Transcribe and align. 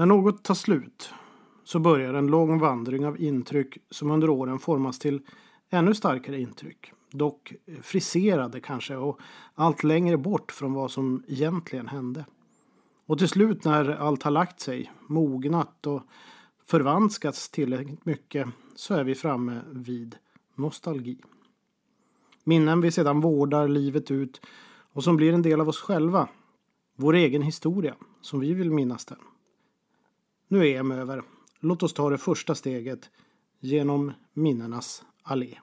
När 0.00 0.06
något 0.06 0.42
tar 0.42 0.54
slut 0.54 1.12
så 1.64 1.78
börjar 1.78 2.14
en 2.14 2.26
lång 2.26 2.58
vandring 2.58 3.06
av 3.06 3.20
intryck 3.20 3.78
som 3.90 4.10
under 4.10 4.30
åren 4.30 4.58
formas 4.58 4.98
till 4.98 5.20
ännu 5.70 5.94
starkare 5.94 6.40
intryck. 6.40 6.92
Dock 7.10 7.52
friserade 7.82 8.60
kanske 8.60 8.96
och 8.96 9.20
allt 9.54 9.84
längre 9.84 10.16
bort 10.16 10.52
från 10.52 10.72
vad 10.72 10.90
som 10.90 11.22
egentligen 11.28 11.88
hände. 11.88 12.24
Och 13.06 13.18
till 13.18 13.28
slut 13.28 13.64
när 13.64 13.90
allt 13.90 14.22
har 14.22 14.30
lagt 14.30 14.60
sig, 14.60 14.92
mognat 15.06 15.86
och 15.86 16.02
förvanskats 16.66 17.48
tillräckligt 17.48 18.06
mycket 18.06 18.48
så 18.74 18.94
är 18.94 19.04
vi 19.04 19.14
framme 19.14 19.60
vid 19.72 20.16
nostalgi. 20.54 21.18
Minnen 22.44 22.80
vi 22.80 22.90
sedan 22.90 23.20
vårdar 23.20 23.68
livet 23.68 24.10
ut 24.10 24.40
och 24.92 25.04
som 25.04 25.16
blir 25.16 25.32
en 25.32 25.42
del 25.42 25.60
av 25.60 25.68
oss 25.68 25.80
själva. 25.80 26.28
Vår 26.96 27.14
egen 27.14 27.42
historia, 27.42 27.94
som 28.20 28.40
vi 28.40 28.54
vill 28.54 28.70
minnas 28.70 29.04
den. 29.04 29.18
Nu 30.52 30.68
är 30.68 30.80
EM 30.80 30.90
över. 30.90 31.22
Låt 31.60 31.82
oss 31.82 31.92
ta 31.92 32.10
det 32.10 32.18
första 32.18 32.54
steget 32.54 33.10
genom 33.60 34.12
minnenas 34.32 35.02
allé. 35.22 35.58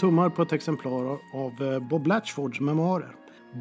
Tummar 0.00 0.30
på 0.30 0.42
ett 0.42 0.52
exemplar 0.52 1.18
av 1.32 1.62
eh, 1.62 1.88
Bob 1.88 2.06
Latchfords 2.06 2.60
memoarer. 2.60 3.16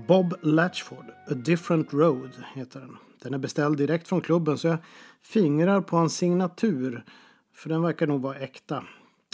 Bob 0.08 0.36
Latchford, 0.41 1.05
A 1.30 1.33
Different 1.33 1.94
Road 1.94 2.31
heter 2.55 2.80
den. 2.80 2.97
Den 3.23 3.33
är 3.33 3.38
beställd 3.38 3.78
direkt 3.78 4.08
från 4.08 4.22
klubben 4.22 4.58
så 4.58 4.67
jag 4.67 4.78
fingrar 5.22 5.81
på 5.81 5.97
hans 5.97 6.17
signatur. 6.17 7.06
För 7.53 7.69
den 7.69 7.81
verkar 7.81 8.08
nog 8.08 8.22
vara 8.22 8.38
äkta. 8.38 8.83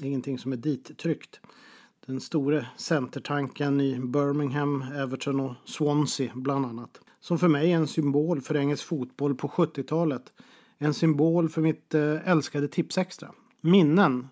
Ingenting 0.02 0.39
som 0.39 0.52
är 0.52 0.57
dittryckt. 0.57 1.39
Den 2.05 2.22
store 2.22 2.66
centertanken 2.77 3.81
i 3.81 3.99
Birmingham, 3.99 4.81
Everton 4.81 5.39
och 5.39 5.53
Swansea 5.66 6.31
bland 6.35 6.66
annat. 6.66 7.02
Som 7.19 7.39
för 7.39 7.47
mig 7.47 7.72
är 7.72 7.75
en 7.75 7.88
symbol 7.88 8.41
för 8.41 8.57
engelsk 8.57 8.85
fotboll 8.85 9.35
på 9.35 9.47
70-talet. 9.47 10.33
En 10.77 10.94
symbol 10.94 11.49
för 11.49 11.61
mitt 11.61 11.94
eh, 11.94 12.29
älskade 12.29 12.67
Tipsextra. 12.67 13.31
Minnen 13.61 14.27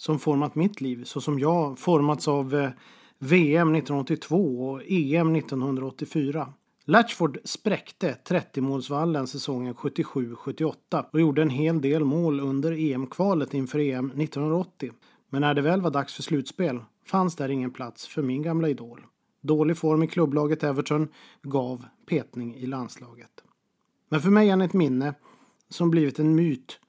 som 0.00 0.18
format 0.18 0.54
mitt 0.54 0.80
liv 0.80 1.04
så 1.04 1.20
som 1.20 1.38
jag 1.38 1.78
formats 1.78 2.28
av 2.28 2.54
eh, 2.54 2.70
VM 3.18 3.74
1982 3.74 4.68
och 4.68 4.82
EM 4.86 5.36
1984. 5.36 6.52
Latchford 6.84 7.38
spräckte 7.44 8.16
30-målsvallen 8.28 9.26
säsongen 9.26 9.74
77-78 9.74 11.04
och 11.12 11.20
gjorde 11.20 11.42
en 11.42 11.50
hel 11.50 11.80
del 11.80 12.04
mål 12.04 12.40
under 12.40 12.72
EM-kvalet 12.72 13.54
inför 13.54 13.78
EM 13.78 14.06
1980. 14.06 14.92
Men 15.28 15.40
när 15.40 15.54
det 15.54 15.62
väl 15.62 15.80
var 15.80 15.90
dags 15.90 16.14
för 16.14 16.22
slutspel 16.22 16.80
fanns 17.06 17.36
där 17.36 17.48
ingen 17.48 17.70
plats 17.70 18.06
för 18.06 18.22
min 18.22 18.42
gamla 18.42 18.68
idol. 18.68 19.06
Dålig 19.40 19.76
form 19.76 20.02
i 20.02 20.06
klubblaget 20.06 20.62
Everton 20.62 21.08
gav 21.42 21.84
petning 22.06 22.56
i 22.56 22.66
landslaget. 22.66 23.44
Men 24.08 24.20
för 24.20 24.30
mig 24.30 24.46
är 24.46 24.50
han 24.50 24.60
ett 24.60 24.72
minne 24.72 25.14
som 25.68 25.90
blivit 25.90 26.18
en 26.18 26.34
myt 26.34 26.80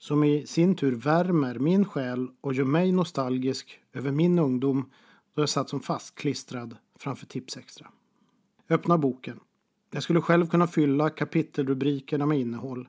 som 0.00 0.24
i 0.24 0.46
sin 0.46 0.74
tur 0.74 0.92
värmer 0.92 1.58
min 1.58 1.84
själ 1.84 2.28
och 2.40 2.54
gör 2.54 2.64
mig 2.64 2.92
nostalgisk 2.92 3.80
över 3.92 4.10
min 4.10 4.38
ungdom 4.38 4.90
då 5.34 5.42
jag 5.42 5.48
satt 5.48 5.68
som 5.68 5.80
fastklistrad 5.80 6.76
framför 6.98 7.26
Tipsextra. 7.26 7.88
Öppna 8.70 8.98
boken. 8.98 9.40
Jag 9.90 10.02
skulle 10.02 10.20
själv 10.20 10.46
kunna 10.46 10.66
fylla 10.66 11.10
kapitelrubrikerna 11.10 12.26
med 12.26 12.38
innehåll. 12.38 12.88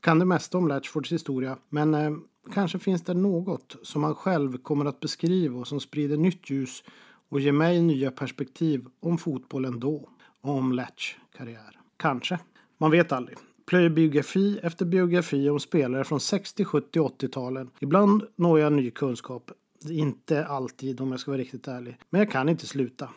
Kan 0.00 0.18
det 0.18 0.24
mesta 0.24 0.58
om 0.58 0.68
Latchfords 0.68 1.12
historia, 1.12 1.58
men 1.68 1.94
eh, 1.94 2.16
kanske 2.54 2.78
finns 2.78 3.02
det 3.02 3.14
något 3.14 3.76
som 3.82 4.04
han 4.04 4.14
själv 4.14 4.58
kommer 4.58 4.84
att 4.84 5.00
beskriva 5.00 5.58
och 5.58 5.68
som 5.68 5.80
sprider 5.80 6.16
nytt 6.16 6.50
ljus 6.50 6.84
och 7.28 7.40
ger 7.40 7.52
mig 7.52 7.80
nya 7.80 8.10
perspektiv 8.10 8.86
om 9.00 9.18
fotbollen 9.18 9.80
då 9.80 10.08
och 10.40 10.50
om 10.50 10.72
Latch 10.72 11.16
karriär. 11.36 11.80
Kanske. 11.96 12.38
Man 12.78 12.90
vet 12.90 13.12
aldrig 13.12 13.38
plöjer 13.66 13.90
biografi 13.90 14.60
efter 14.62 14.84
biografi 14.84 15.48
om 15.48 15.60
spelare 15.60 16.04
från 16.04 16.20
60, 16.20 16.64
70, 16.64 17.00
och 17.00 17.22
80-talen. 17.22 17.70
Ibland 17.80 18.22
når 18.36 18.60
jag 18.60 18.72
ny 18.72 18.90
kunskap. 18.90 19.50
Inte 19.90 20.46
alltid 20.46 21.00
om 21.00 21.10
jag 21.10 21.20
ska 21.20 21.30
vara 21.30 21.40
riktigt 21.40 21.68
ärlig. 21.68 21.96
Men 22.10 22.18
jag 22.18 22.30
kan 22.30 22.48
inte 22.48 22.66
sluta. 22.66 23.08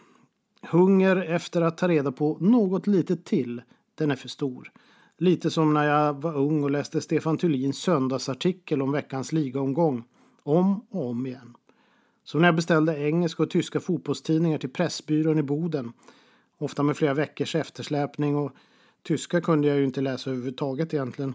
Hunger 0.62 1.16
efter 1.16 1.62
att 1.62 1.78
ta 1.78 1.88
reda 1.88 2.12
på 2.12 2.38
något 2.40 2.88
litet 2.88 3.26
till, 3.26 3.62
den 3.96 4.12
är 4.12 4.16
för 4.16 4.30
stor. 4.30 4.72
Lite 5.18 5.52
som 5.52 5.74
när 5.74 5.88
jag 5.88 6.22
var 6.22 6.38
ung 6.38 6.64
och 6.64 6.72
läste 6.72 7.02
Stefan 7.02 7.38
Thulins 7.38 7.78
söndagsartikel 7.78 8.82
om 8.82 8.92
veckans 8.92 9.32
ligaomgång. 9.32 10.04
Om 10.44 10.86
och 10.90 11.10
om 11.10 11.28
igen. 11.28 11.56
Som 12.24 12.42
när 12.42 12.48
jag 12.48 12.56
beställde 12.56 12.98
engelska 12.98 13.44
och 13.44 13.50
tyska 13.50 13.80
fotbollstidningar 13.80 14.58
till 14.58 14.70
Pressbyrån 14.70 15.40
i 15.40 15.44
Boden. 15.44 15.94
Ofta 16.58 16.84
med 16.84 16.98
flera 16.98 17.14
veckors 17.14 17.56
eftersläpning 17.56 18.36
och 18.36 18.52
Tyska 19.04 19.42
kunde 19.42 19.68
jag 19.68 19.78
ju 19.78 19.84
inte 19.84 20.02
läsa 20.02 20.30
överhuvudtaget 20.30 20.94
egentligen. 20.94 21.34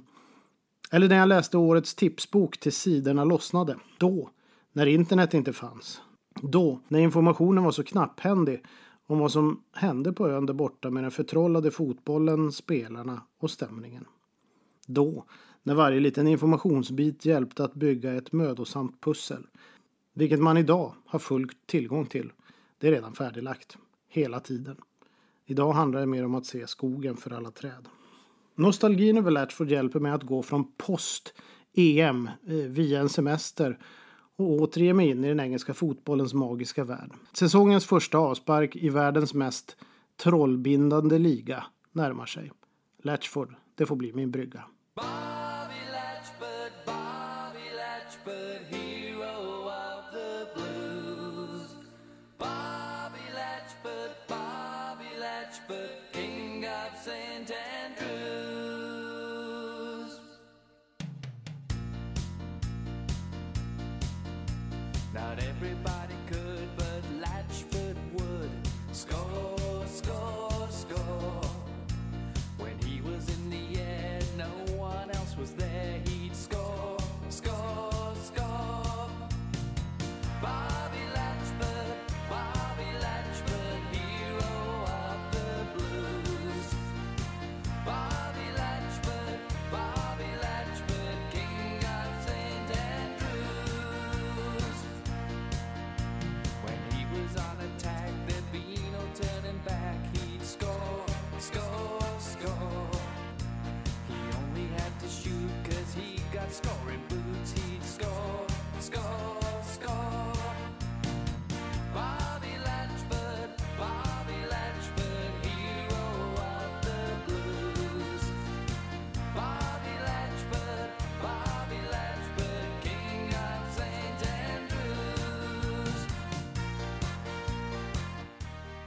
Eller 0.90 1.08
när 1.08 1.16
jag 1.16 1.28
läste 1.28 1.58
årets 1.58 1.94
tipsbok 1.94 2.60
till 2.60 2.72
sidorna 2.72 3.24
lossnade. 3.24 3.76
Då, 3.98 4.30
när 4.72 4.86
internet 4.86 5.34
inte 5.34 5.52
fanns. 5.52 6.00
Då, 6.42 6.80
när 6.88 6.98
informationen 6.98 7.64
var 7.64 7.72
så 7.72 7.84
knapphändig 7.84 8.64
om 9.06 9.18
vad 9.18 9.32
som 9.32 9.62
hände 9.72 10.12
på 10.12 10.28
ön 10.28 10.46
där 10.46 10.54
borta 10.54 10.90
med 10.90 11.04
den 11.04 11.10
förtrollade 11.10 11.70
fotbollen, 11.70 12.52
spelarna 12.52 13.22
och 13.38 13.50
stämningen. 13.50 14.04
Då, 14.86 15.24
när 15.62 15.74
varje 15.74 16.00
liten 16.00 16.28
informationsbit 16.28 17.24
hjälpte 17.24 17.64
att 17.64 17.74
bygga 17.74 18.14
ett 18.14 18.32
mödosamt 18.32 19.00
pussel. 19.00 19.46
Vilket 20.14 20.40
man 20.40 20.56
idag 20.56 20.94
har 21.06 21.18
full 21.18 21.50
tillgång 21.66 22.06
till. 22.06 22.32
Det 22.78 22.86
är 22.88 22.92
redan 22.92 23.12
färdiglagt. 23.12 23.78
Hela 24.08 24.40
tiden. 24.40 24.76
Idag 25.46 25.72
handlar 25.72 26.00
det 26.00 26.06
mer 26.06 26.24
om 26.24 26.34
att 26.34 26.46
se 26.46 26.66
skogen 26.66 27.16
för 27.16 27.30
alla 27.30 27.50
träd. 27.50 27.88
Nostalgin 28.54 29.18
över 29.18 29.30
Latchford 29.30 29.70
hjälper 29.70 30.00
mig 30.00 30.12
att 30.12 30.22
gå 30.22 30.42
från 30.42 30.72
post-EM 30.76 32.30
eh, 32.46 32.54
via 32.54 33.00
en 33.00 33.08
semester 33.08 33.78
och 34.36 34.50
återge 34.50 34.94
mig 34.94 35.08
in 35.08 35.24
i 35.24 35.28
den 35.28 35.40
engelska 35.40 35.74
fotbollens 35.74 36.34
magiska 36.34 36.84
värld. 36.84 37.10
Säsongens 37.32 37.86
första 37.86 38.18
avspark 38.18 38.76
i 38.76 38.88
världens 38.88 39.34
mest 39.34 39.76
trollbindande 40.16 41.18
liga 41.18 41.64
närmar 41.92 42.26
sig. 42.26 42.52
Latchford, 43.02 43.54
det 43.74 43.86
får 43.86 43.96
bli 43.96 44.12
min 44.12 44.30
brygga. 44.30 44.64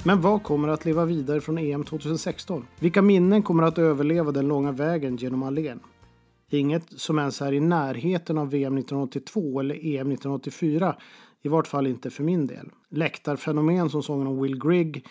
Men 0.07 0.21
vad 0.21 0.43
kommer 0.43 0.67
att 0.67 0.85
leva 0.85 1.05
vidare 1.05 1.41
från 1.41 1.57
EM 1.57 1.83
2016? 1.83 2.67
Vilka 2.79 3.01
minnen 3.01 3.43
kommer 3.43 3.63
att 3.63 3.77
överleva 3.77 4.31
den 4.31 4.47
långa 4.47 4.71
vägen 4.71 5.17
genom 5.17 5.43
allén? 5.43 5.79
Inget 6.49 6.83
som 6.89 7.19
ens 7.19 7.41
är 7.41 7.51
i 7.51 7.59
närheten 7.59 8.37
av 8.37 8.49
VM 8.49 8.77
1982 8.77 9.59
eller 9.59 9.75
EM 9.75 10.11
1984. 10.11 10.95
I 11.41 11.47
vart 11.47 11.67
fall 11.67 11.87
inte 11.87 12.09
för 12.09 12.23
min 12.23 12.47
del. 12.47 12.69
Läktarfenomen 12.89 13.89
som 13.89 14.03
sången 14.03 14.27
om 14.27 14.41
Will 14.41 14.59
Grigg 14.59 15.05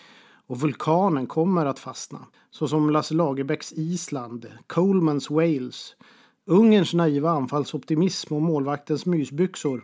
och 0.47 0.59
Vulkanen 0.59 1.27
kommer 1.27 1.65
att 1.65 1.79
fastna. 1.79 2.19
Såsom 2.51 2.89
Lasse 2.89 3.13
Lagerbäcks 3.13 3.73
Island, 3.73 4.47
Colemans 4.67 5.29
Wales, 5.29 5.95
Ungerns 6.45 6.93
naiva 6.93 7.29
anfallsoptimism 7.29 8.33
och 8.33 8.41
målvaktens 8.41 9.05
mysbyxor, 9.05 9.83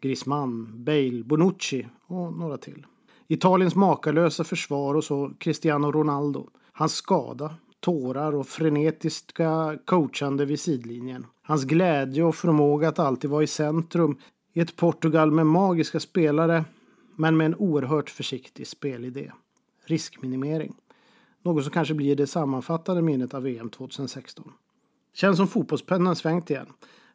Griezmann, 0.00 0.84
Bale, 0.84 1.24
Bonucci 1.24 1.86
och 2.06 2.32
några 2.32 2.56
till. 2.56 2.86
Italiens 3.28 3.74
makalösa 3.74 4.44
försvar 4.44 4.94
och 4.94 5.04
så 5.04 5.32
Cristiano 5.38 5.92
Ronaldo. 5.92 6.48
Hans 6.72 6.94
skada, 6.94 7.54
tårar 7.80 8.34
och 8.34 8.48
frenetiska 8.48 9.78
coachande 9.84 10.44
vid 10.44 10.60
sidlinjen. 10.60 11.26
Hans 11.42 11.64
glädje 11.64 12.24
och 12.24 12.34
förmåga 12.34 12.88
att 12.88 12.98
alltid 12.98 13.30
vara 13.30 13.42
i 13.42 13.46
centrum 13.46 14.18
i 14.52 14.60
ett 14.60 14.76
Portugal 14.76 15.30
med 15.30 15.46
magiska 15.46 16.00
spelare 16.00 16.64
men 17.16 17.36
med 17.36 17.44
en 17.44 17.54
oerhört 17.54 18.10
försiktig 18.10 18.66
spelidé. 18.66 19.32
Riskminimering. 19.84 20.74
Något 21.42 21.64
som 21.64 21.72
kanske 21.72 21.94
blir 21.94 22.16
det 22.16 22.26
sammanfattande 22.26 23.02
minnet 23.02 23.34
av 23.34 23.42
VM 23.42 23.70
2016. 23.70 24.52
Känns 25.14 25.36
som 25.36 25.48
fotbollspennan 25.48 26.16
svängt 26.16 26.50
igen. 26.50 26.66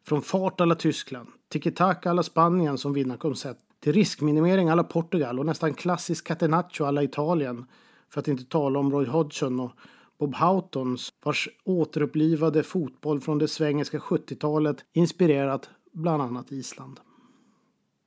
Från 0.04 0.22
fart 0.22 0.60
alla 0.60 0.74
Tyskland, 0.74 1.28
tiki-taka 1.48 2.10
alla 2.10 2.22
Spanien 2.22 2.78
som 2.78 2.92
vinnarkoncept 2.92 3.60
till 3.82 3.92
riskminimering 3.92 4.68
alla 4.68 4.84
Portugal 4.84 5.38
och 5.38 5.46
nästan 5.46 5.74
klassisk 5.74 6.26
catenaccio 6.26 6.84
alla 6.84 7.02
Italien. 7.02 7.66
För 8.08 8.20
att 8.20 8.28
inte 8.28 8.44
tala 8.44 8.78
om 8.78 8.92
Roy 8.92 9.06
Hodgson 9.06 9.60
och 9.60 9.72
Bob 10.18 10.34
Houghtons 10.34 11.12
vars 11.24 11.48
återupplivade 11.64 12.62
fotboll 12.62 13.20
från 13.20 13.38
det 13.38 13.48
svengelska 13.48 13.98
70-talet 13.98 14.84
inspirerat 14.92 15.70
bland 15.92 16.22
annat 16.22 16.52
Island. 16.52 17.00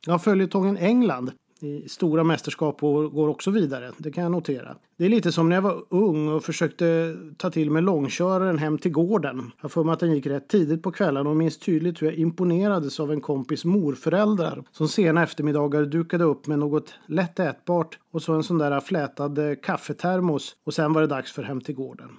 Ja, 0.07 0.19
följetongen 0.19 0.77
England 0.77 1.31
i 1.59 1.89
stora 1.89 2.23
mästerskap 2.23 2.83
och 2.83 3.11
går 3.11 3.27
också 3.27 3.51
vidare. 3.51 3.91
Det 3.97 4.11
kan 4.11 4.23
jag 4.23 4.31
notera. 4.31 4.75
Det 4.97 5.05
är 5.05 5.09
lite 5.09 5.31
som 5.31 5.49
när 5.49 5.55
jag 5.55 5.61
var 5.61 5.83
ung 5.89 6.27
och 6.27 6.43
försökte 6.43 7.15
ta 7.37 7.49
till 7.49 7.71
mig 7.71 7.81
långköraren 7.81 8.57
hem 8.57 8.77
till 8.77 8.91
gården. 8.91 9.51
Jag 9.61 9.71
får 9.71 9.83
mig 9.83 9.93
att 9.93 9.99
den 9.99 10.15
gick 10.15 10.27
rätt 10.27 10.47
tidigt 10.47 10.83
på 10.83 10.91
kvällen 10.91 11.27
och 11.27 11.35
minns 11.35 11.57
tydligt 11.57 12.01
hur 12.01 12.07
jag 12.07 12.15
imponerades 12.15 12.99
av 12.99 13.11
en 13.11 13.21
kompis 13.21 13.65
morföräldrar 13.65 14.63
som 14.71 14.87
sena 14.87 15.23
eftermiddagar 15.23 15.85
dukade 15.85 16.23
upp 16.23 16.47
med 16.47 16.59
något 16.59 16.93
lätt 17.05 17.39
ätbart 17.39 17.99
och 18.11 18.21
så 18.21 18.33
en 18.33 18.43
sån 18.43 18.57
där 18.57 18.79
flätad 18.79 19.37
eh, 19.37 19.55
kaffetermos 19.63 20.55
och 20.63 20.73
sen 20.73 20.93
var 20.93 21.01
det 21.01 21.07
dags 21.07 21.31
för 21.31 21.43
hem 21.43 21.61
till 21.61 21.75
gården. 21.75 22.09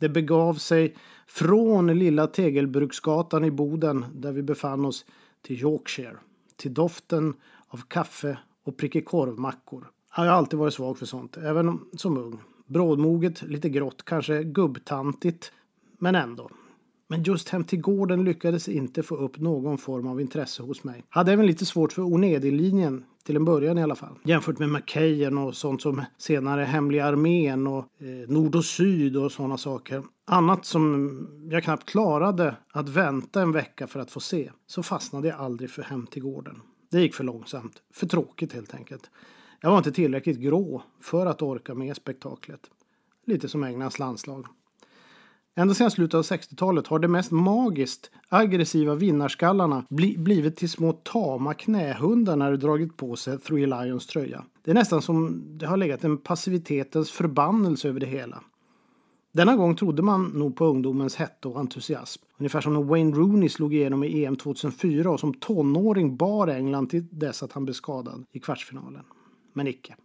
Det 0.00 0.08
begav 0.08 0.54
sig 0.54 0.94
från 1.26 1.98
lilla 1.98 2.26
Tegelbruksgatan 2.26 3.44
i 3.44 3.50
Boden 3.50 4.04
där 4.14 4.32
vi 4.32 4.42
befann 4.42 4.84
oss 4.84 5.04
till 5.42 5.56
Yorkshire. 5.56 6.16
Till 6.56 6.74
doften 6.74 7.34
av 7.68 7.80
kaffe 7.88 8.38
och 8.64 8.76
prickig 8.76 9.06
korvmackor. 9.06 9.90
Jag 10.16 10.22
har 10.22 10.30
alltid 10.30 10.58
varit 10.58 10.74
svag 10.74 10.98
för 10.98 11.06
sånt, 11.06 11.36
även 11.36 11.80
som 11.96 12.16
ung. 12.16 12.40
Brådmoget, 12.66 13.42
lite 13.42 13.68
grått, 13.68 14.04
kanske 14.04 14.44
gubbtantigt, 14.44 15.52
men 15.98 16.14
ändå. 16.14 16.50
Men 17.08 17.22
just 17.22 17.48
Hem 17.48 17.64
till 17.64 17.80
gården 17.80 18.24
lyckades 18.24 18.68
inte 18.68 19.02
få 19.02 19.16
upp 19.16 19.38
någon 19.38 19.78
form 19.78 20.06
av 20.06 20.20
intresse 20.20 20.62
hos 20.62 20.84
mig. 20.84 21.04
Hade 21.08 21.32
även 21.32 21.46
lite 21.46 21.66
svårt 21.66 21.92
för 21.92 22.02
Onedi-linjen, 22.02 23.04
till 23.24 23.36
en 23.36 23.44
början 23.44 23.78
i 23.78 23.82
alla 23.82 23.94
fall. 23.94 24.18
Jämfört 24.24 24.58
med 24.58 24.68
Macahan 24.68 25.38
och 25.38 25.56
sånt 25.56 25.82
som 25.82 26.04
senare 26.18 26.62
Hemliga 26.64 27.06
armén 27.06 27.66
och 27.66 27.78
eh, 27.78 28.28
Nord 28.28 28.54
och 28.54 28.64
Syd 28.64 29.16
och 29.16 29.32
sådana 29.32 29.58
saker. 29.58 30.02
Annat 30.26 30.64
som 30.64 31.28
jag 31.50 31.64
knappt 31.64 31.90
klarade 31.90 32.56
att 32.72 32.88
vänta 32.88 33.42
en 33.42 33.52
vecka 33.52 33.86
för 33.86 34.00
att 34.00 34.10
få 34.10 34.20
se. 34.20 34.50
Så 34.66 34.82
fastnade 34.82 35.28
jag 35.28 35.40
aldrig 35.40 35.70
för 35.70 35.82
Hem 35.82 36.06
till 36.06 36.22
gården. 36.22 36.60
Det 36.92 37.00
gick 37.00 37.14
för 37.14 37.24
långsamt. 37.24 37.82
För 37.90 38.06
tråkigt 38.06 38.52
helt 38.52 38.74
enkelt. 38.74 39.10
Jag 39.60 39.70
var 39.70 39.78
inte 39.78 39.92
tillräckligt 39.92 40.38
grå 40.38 40.82
för 41.00 41.26
att 41.26 41.42
orka 41.42 41.74
med 41.74 41.96
spektaklet. 41.96 42.60
Lite 43.26 43.48
som 43.48 43.64
Englands 43.64 43.98
landslag. 43.98 44.46
Ända 45.54 45.74
sedan 45.74 45.90
slutet 45.90 46.14
av 46.14 46.22
60-talet 46.22 46.86
har 46.86 46.98
de 46.98 47.08
mest 47.08 47.30
magiskt 47.30 48.10
aggressiva 48.28 48.94
vinnarskallarna 48.94 49.84
bli 49.88 50.18
blivit 50.18 50.56
till 50.56 50.70
små 50.70 50.92
tama 50.92 51.54
knähundar 51.54 52.36
när 52.36 52.50
de 52.50 52.56
dragit 52.56 52.96
på 52.96 53.16
sig 53.16 53.38
Three 53.38 53.66
Lions 53.66 54.06
tröja. 54.06 54.44
Det 54.62 54.70
är 54.70 54.74
nästan 54.74 55.02
som 55.02 55.42
det 55.58 55.66
har 55.66 55.76
legat 55.76 56.04
en 56.04 56.18
passivitetens 56.18 57.10
förbannelse 57.10 57.88
över 57.88 58.00
det 58.00 58.06
hela. 58.06 58.42
Denna 59.34 59.56
gång 59.56 59.76
trodde 59.76 60.02
man 60.02 60.24
nog 60.24 60.56
på 60.56 60.64
ungdomens 60.64 61.16
hetta 61.16 61.48
och 61.48 61.60
entusiasm. 61.60 62.22
Ungefär 62.38 62.60
som 62.60 62.74
när 62.74 62.82
Wayne 62.82 63.16
Rooney 63.16 63.48
slog 63.48 63.74
igenom 63.74 64.04
i 64.04 64.24
EM 64.24 64.36
2004 64.36 65.10
och 65.10 65.20
som 65.20 65.34
tonåring 65.34 66.16
bar 66.16 66.48
England 66.48 66.90
till 66.90 67.06
dess 67.10 67.42
att 67.42 67.52
han 67.52 67.64
blev 67.64 67.74
skadad 67.74 68.24
i 68.32 68.40
kvartsfinalen. 68.40 69.02
Men 69.52 69.66
icke. 69.66 69.96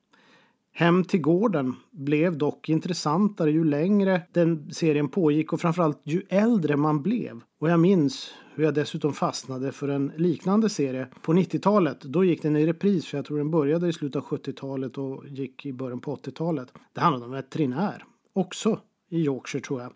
Hem 0.72 1.04
till 1.04 1.22
gården 1.22 1.76
blev 1.92 2.38
dock 2.38 2.70
intressantare 2.70 3.52
ju 3.52 3.64
längre 3.64 4.22
den 4.32 4.74
serien 4.74 5.10
pågick 5.10 5.54
och 5.54 5.62
framförallt 5.62 6.02
ju 6.04 6.22
äldre 6.30 6.78
man 6.78 7.02
blev. 7.02 7.42
Och 7.60 7.70
jag 7.70 7.80
minns 7.80 8.34
hur 8.56 8.64
jag 8.64 8.74
dessutom 8.74 9.14
fastnade 9.14 9.72
för 9.72 9.88
en 9.88 10.12
liknande 10.16 10.70
serie 10.70 11.08
på 11.22 11.34
90-talet. 11.34 12.02
Då 12.02 12.24
gick 12.24 12.42
den 12.42 12.56
i 12.56 12.66
repris 12.66 13.06
för 13.06 13.18
jag 13.18 13.26
tror 13.26 13.38
den 13.38 13.52
började 13.52 13.88
i 13.88 13.94
slutet 13.94 14.16
av 14.16 14.24
70-talet 14.24 14.98
och 14.98 15.28
gick 15.28 15.66
i 15.66 15.74
början 15.74 16.00
på 16.00 16.16
80-talet. 16.16 16.74
Det 16.94 17.02
handlade 17.02 17.26
om 17.26 17.32
veterinär. 17.32 18.04
Också 18.34 18.80
i 19.10 19.18
Yorkshire 19.20 19.64
tror 19.64 19.82
jag. 19.82 19.92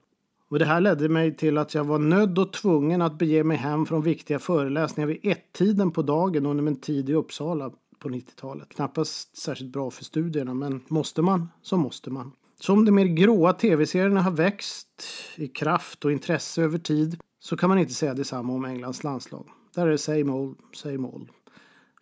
Och 0.50 0.60
det 0.60 0.66
här 0.66 0.82
ledde 0.82 1.10
mig 1.10 1.36
till 1.36 1.58
att 1.58 1.74
jag 1.74 1.84
var 1.84 2.00
nödd 2.00 2.40
och 2.40 2.54
tvungen 2.54 3.02
att 3.02 3.18
bege 3.18 3.44
mig 3.44 3.58
hem 3.58 3.86
från 3.86 4.02
viktiga 4.02 4.40
föreläsningar 4.40 5.08
vid 5.08 5.20
ett-tiden 5.24 5.92
på 5.92 6.02
dagen 6.02 6.46
under 6.46 6.64
min 6.64 6.76
tid 6.76 7.10
i 7.10 7.14
Uppsala 7.14 7.72
på 8.00 8.10
90-talet. 8.10 8.70
Knappast 8.70 9.38
särskilt 9.38 9.72
bra 9.72 9.92
för 9.92 10.04
studierna, 10.04 10.54
men 10.54 10.82
måste 10.88 11.22
man 11.22 11.50
så 11.62 11.78
måste 11.78 12.10
man. 12.10 12.32
Som 12.60 12.86
de 12.86 12.92
mer 12.92 13.06
gråa 13.06 13.54
tv-serierna 13.54 14.22
har 14.22 14.32
växt 14.32 15.04
i 15.36 15.48
kraft 15.48 16.06
och 16.06 16.12
intresse 16.12 16.62
över 16.62 16.78
tid 16.78 17.20
så 17.40 17.58
kan 17.58 17.70
man 17.70 17.80
inte 17.80 17.94
säga 17.94 18.14
detsamma 18.14 18.54
om 18.54 18.66
Englands 18.66 19.04
landslag. 19.04 19.46
Där 19.76 19.88
är 19.88 19.92
det 19.92 19.98
same 19.98 20.32
old, 20.32 20.58
same 20.74 21.08
old. 21.08 21.30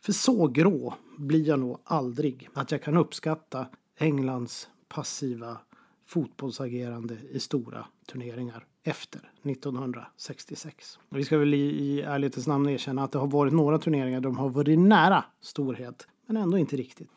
För 0.02 0.14
så 0.14 0.48
grå 0.48 0.94
blir 1.18 1.48
jag 1.48 1.60
nog 1.60 1.80
aldrig 1.84 2.50
att 2.54 2.72
jag 2.72 2.84
kan 2.84 2.98
uppskatta 2.98 3.66
Englands 3.98 4.68
passiva 4.88 5.58
fotbollsagerande 6.10 7.18
i 7.32 7.40
stora 7.40 7.86
turneringar 8.12 8.66
efter 8.84 9.32
1966. 9.44 11.00
Vi 11.10 11.24
ska 11.24 11.38
väl 11.38 11.54
i, 11.54 11.58
i 11.58 12.02
ärlighetens 12.02 12.48
namn 12.48 12.70
erkänna 12.70 13.04
att 13.04 13.12
det 13.12 13.20
har 13.20 13.28
varit 13.28 13.54
några 13.54 13.78
turneringar 13.78 14.20
där 14.20 14.30
de 14.30 14.38
har 14.38 14.50
varit 14.50 14.80
nära 14.80 15.26
storhet, 15.42 16.08
men 16.26 16.38
ändå 16.38 16.58
inte 16.58 16.76
riktigt. 16.76 17.10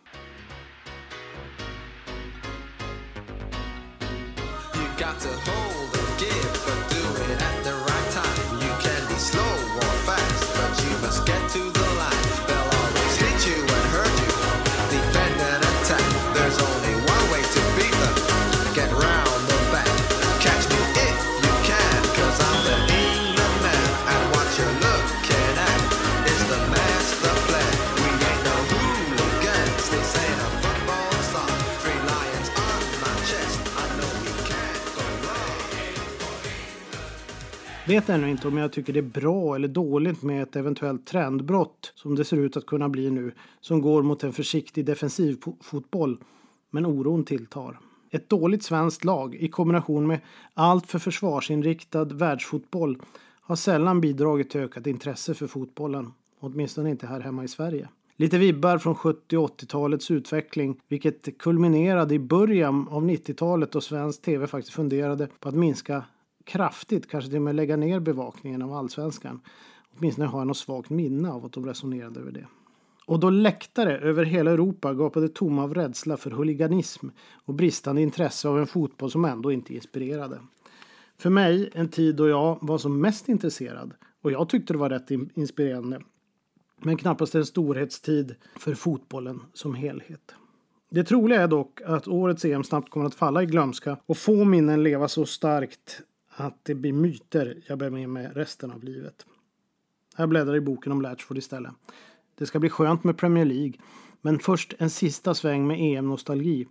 Vet 37.93 38.09
ännu 38.09 38.31
inte 38.31 38.49
om 38.49 38.57
jag 38.57 38.73
tycker 38.73 38.93
det 38.93 39.01
är 39.01 39.03
bra 39.03 39.55
eller 39.55 39.69
dåligt 39.69 40.23
med 40.23 40.43
ett 40.43 40.57
eventuellt 40.57 41.07
trendbrott 41.07 41.93
som 41.95 42.15
det 42.15 42.25
ser 42.25 42.37
ut 42.37 42.57
att 42.57 42.67
kunna 42.67 42.89
bli 42.89 43.11
nu 43.11 43.33
som 43.61 43.81
går 43.81 44.03
mot 44.03 44.25
en 44.25 44.33
försiktig 44.33 44.85
defensiv 44.85 45.39
fotboll. 45.61 46.19
Men 46.71 46.87
oron 46.87 47.25
tilltar. 47.25 47.79
Ett 48.11 48.29
dåligt 48.29 48.63
svenskt 48.63 49.05
lag 49.05 49.35
i 49.35 49.49
kombination 49.49 50.07
med 50.07 50.21
allt 50.55 50.87
för 50.87 50.99
försvarsinriktad 50.99 52.05
världsfotboll 52.05 52.99
har 53.41 53.57
sällan 53.57 54.01
bidragit 54.01 54.51
till 54.51 54.61
ökat 54.61 54.87
intresse 54.87 55.35
för 55.35 55.47
fotbollen. 55.47 56.13
Åtminstone 56.41 56.91
inte 56.91 57.07
här 57.07 57.21
hemma 57.21 57.45
i 57.45 57.49
Sverige. 57.49 57.89
Lite 58.17 58.39
vibbar 58.39 58.79
från 58.79 58.95
70 58.95 59.37
och 59.37 59.61
80-talets 59.61 60.11
utveckling, 60.11 60.81
vilket 60.89 61.39
kulminerade 61.39 62.15
i 62.15 62.19
början 62.19 62.89
av 62.91 63.05
90-talet 63.05 63.73
då 63.73 63.81
svensk 63.81 64.23
tv 64.23 64.47
faktiskt 64.47 64.75
funderade 64.75 65.29
på 65.41 65.49
att 65.49 65.55
minska 65.55 66.05
kraftigt, 66.45 67.11
kanske 67.11 67.31
till 67.31 67.37
och 67.37 67.43
med 67.43 67.55
lägga 67.55 67.77
ner 67.77 68.01
bevakningen 68.01 68.63
av 68.63 68.73
allsvenskan. 68.73 69.41
Åtminstone 69.99 70.29
har 70.29 70.41
jag 70.41 70.47
något 70.47 70.57
svagt 70.57 70.91
minne 70.91 71.31
av 71.31 71.45
att 71.45 71.53
de 71.53 71.67
resonerade 71.67 72.21
över 72.21 72.33
det. 72.33 72.47
Och 73.07 73.21
då 73.21 73.31
läktare 73.31 73.99
över 73.99 74.25
hela 74.25 74.51
Europa 74.51 74.95
gapade 74.95 75.29
tomma 75.29 75.63
av 75.63 75.75
rädsla 75.75 76.17
för 76.17 76.31
huliganism 76.31 77.09
och 77.45 77.55
bristande 77.55 78.03
intresse 78.03 78.49
av 78.49 78.59
en 78.59 78.67
fotboll 78.67 79.11
som 79.11 79.25
ändå 79.25 79.53
inte 79.53 79.75
inspirerade. 79.75 80.41
För 81.19 81.31
mig, 81.31 81.71
en 81.75 81.89
tid 81.89 82.17
då 82.17 82.29
jag 82.29 82.59
var 82.61 82.79
som 82.79 83.01
mest 83.01 83.29
intresserad 83.29 83.95
och 84.23 84.33
jag 84.33 84.49
tyckte 84.49 84.73
det 84.73 84.79
var 84.79 84.91
rätt 84.91 85.11
inspirerande. 85.35 86.01
Men 86.83 86.97
knappast 86.97 87.35
en 87.35 87.47
storhetstid 87.47 88.35
för 88.59 88.75
fotbollen 88.75 89.41
som 89.53 89.75
helhet. 89.75 90.35
Det 90.91 91.05
troliga 91.05 91.43
är 91.43 91.49
dock 91.49 91.81
att 91.87 92.09
årets 92.09 92.45
EM 92.45 92.65
snabbt 92.65 92.91
kommer 92.91 93.07
att 93.07 93.15
falla 93.15 93.43
i 93.43 93.47
glömska 93.47 93.97
och 94.07 94.17
få 94.17 94.45
minnen 94.45 94.83
leva 94.83 95.09
så 95.09 95.27
starkt 95.27 96.03
att 96.37 96.59
det 96.63 96.75
blir 96.75 96.93
myter 96.93 97.63
jag 97.67 97.79
bär 97.79 97.91
med 97.91 98.09
mig 98.09 98.31
resten 98.35 98.71
av 98.71 98.85
livet. 98.85 99.27
Jag 100.17 100.29
bläddrar 100.29 100.57
i 100.57 100.61
boken 100.61 100.93
om 100.93 101.03
Latchford 101.03 101.39
istället. 101.39 101.73
Det 102.35 102.47
ska 102.47 102.59
bli 102.59 102.69
skönt 102.69 103.05
med 103.05 103.19
Premier 103.19 103.45
League, 103.45 103.73
men 104.21 104.39
först 104.39 104.75
en 104.79 104.91
sista 104.91 105.35
sväng 105.35 105.67
med 105.67 105.79
EM-nostalgi. 105.81 106.67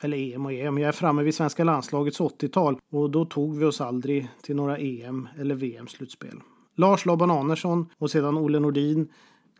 Eller 0.00 0.34
EM 0.34 0.46
och 0.46 0.52
EM, 0.52 0.78
jag 0.78 0.88
är 0.88 0.92
framme 0.92 1.22
vid 1.22 1.34
svenska 1.34 1.64
landslagets 1.64 2.20
80-tal 2.20 2.78
och 2.90 3.10
då 3.10 3.24
tog 3.24 3.58
vi 3.58 3.64
oss 3.64 3.80
aldrig 3.80 4.28
till 4.42 4.56
några 4.56 4.78
EM 4.78 5.28
eller 5.38 5.54
VM-slutspel. 5.54 6.40
Lars 6.76 7.06
Laban 7.06 7.30
Andersson 7.30 7.86
och 7.98 8.10
sedan 8.10 8.38
Olle 8.38 8.60
Nordin 8.60 9.08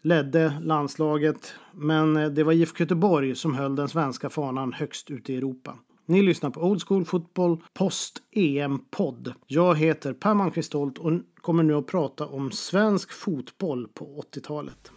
ledde 0.03 0.59
landslaget, 0.63 1.55
men 1.73 2.35
det 2.35 2.45
var 2.45 2.53
IFK 2.53 2.81
Göteborg 2.81 3.35
som 3.35 3.55
höll 3.55 3.77
den 3.77 3.89
svenska 3.89 4.31
fanan 4.31 4.73
högst 4.73 5.11
ute 5.11 5.33
i 5.33 5.37
Europa. 5.37 5.79
Ni 6.07 6.23
lyssnar 6.23 6.51
på 6.51 6.61
Old 6.61 6.83
School 6.83 7.05
Football 7.05 7.63
Post 7.73 8.23
EM-podd. 8.31 9.35
Jag 9.47 9.79
heter 9.79 10.13
Per 10.13 10.35
Malmqvist 10.35 10.75
och 10.75 10.93
kommer 11.41 11.63
nu 11.63 11.75
att 11.75 11.87
prata 11.87 12.27
om 12.27 12.51
svensk 12.51 13.13
fotboll 13.13 13.89
på 13.89 14.25
80-talet. 14.35 14.93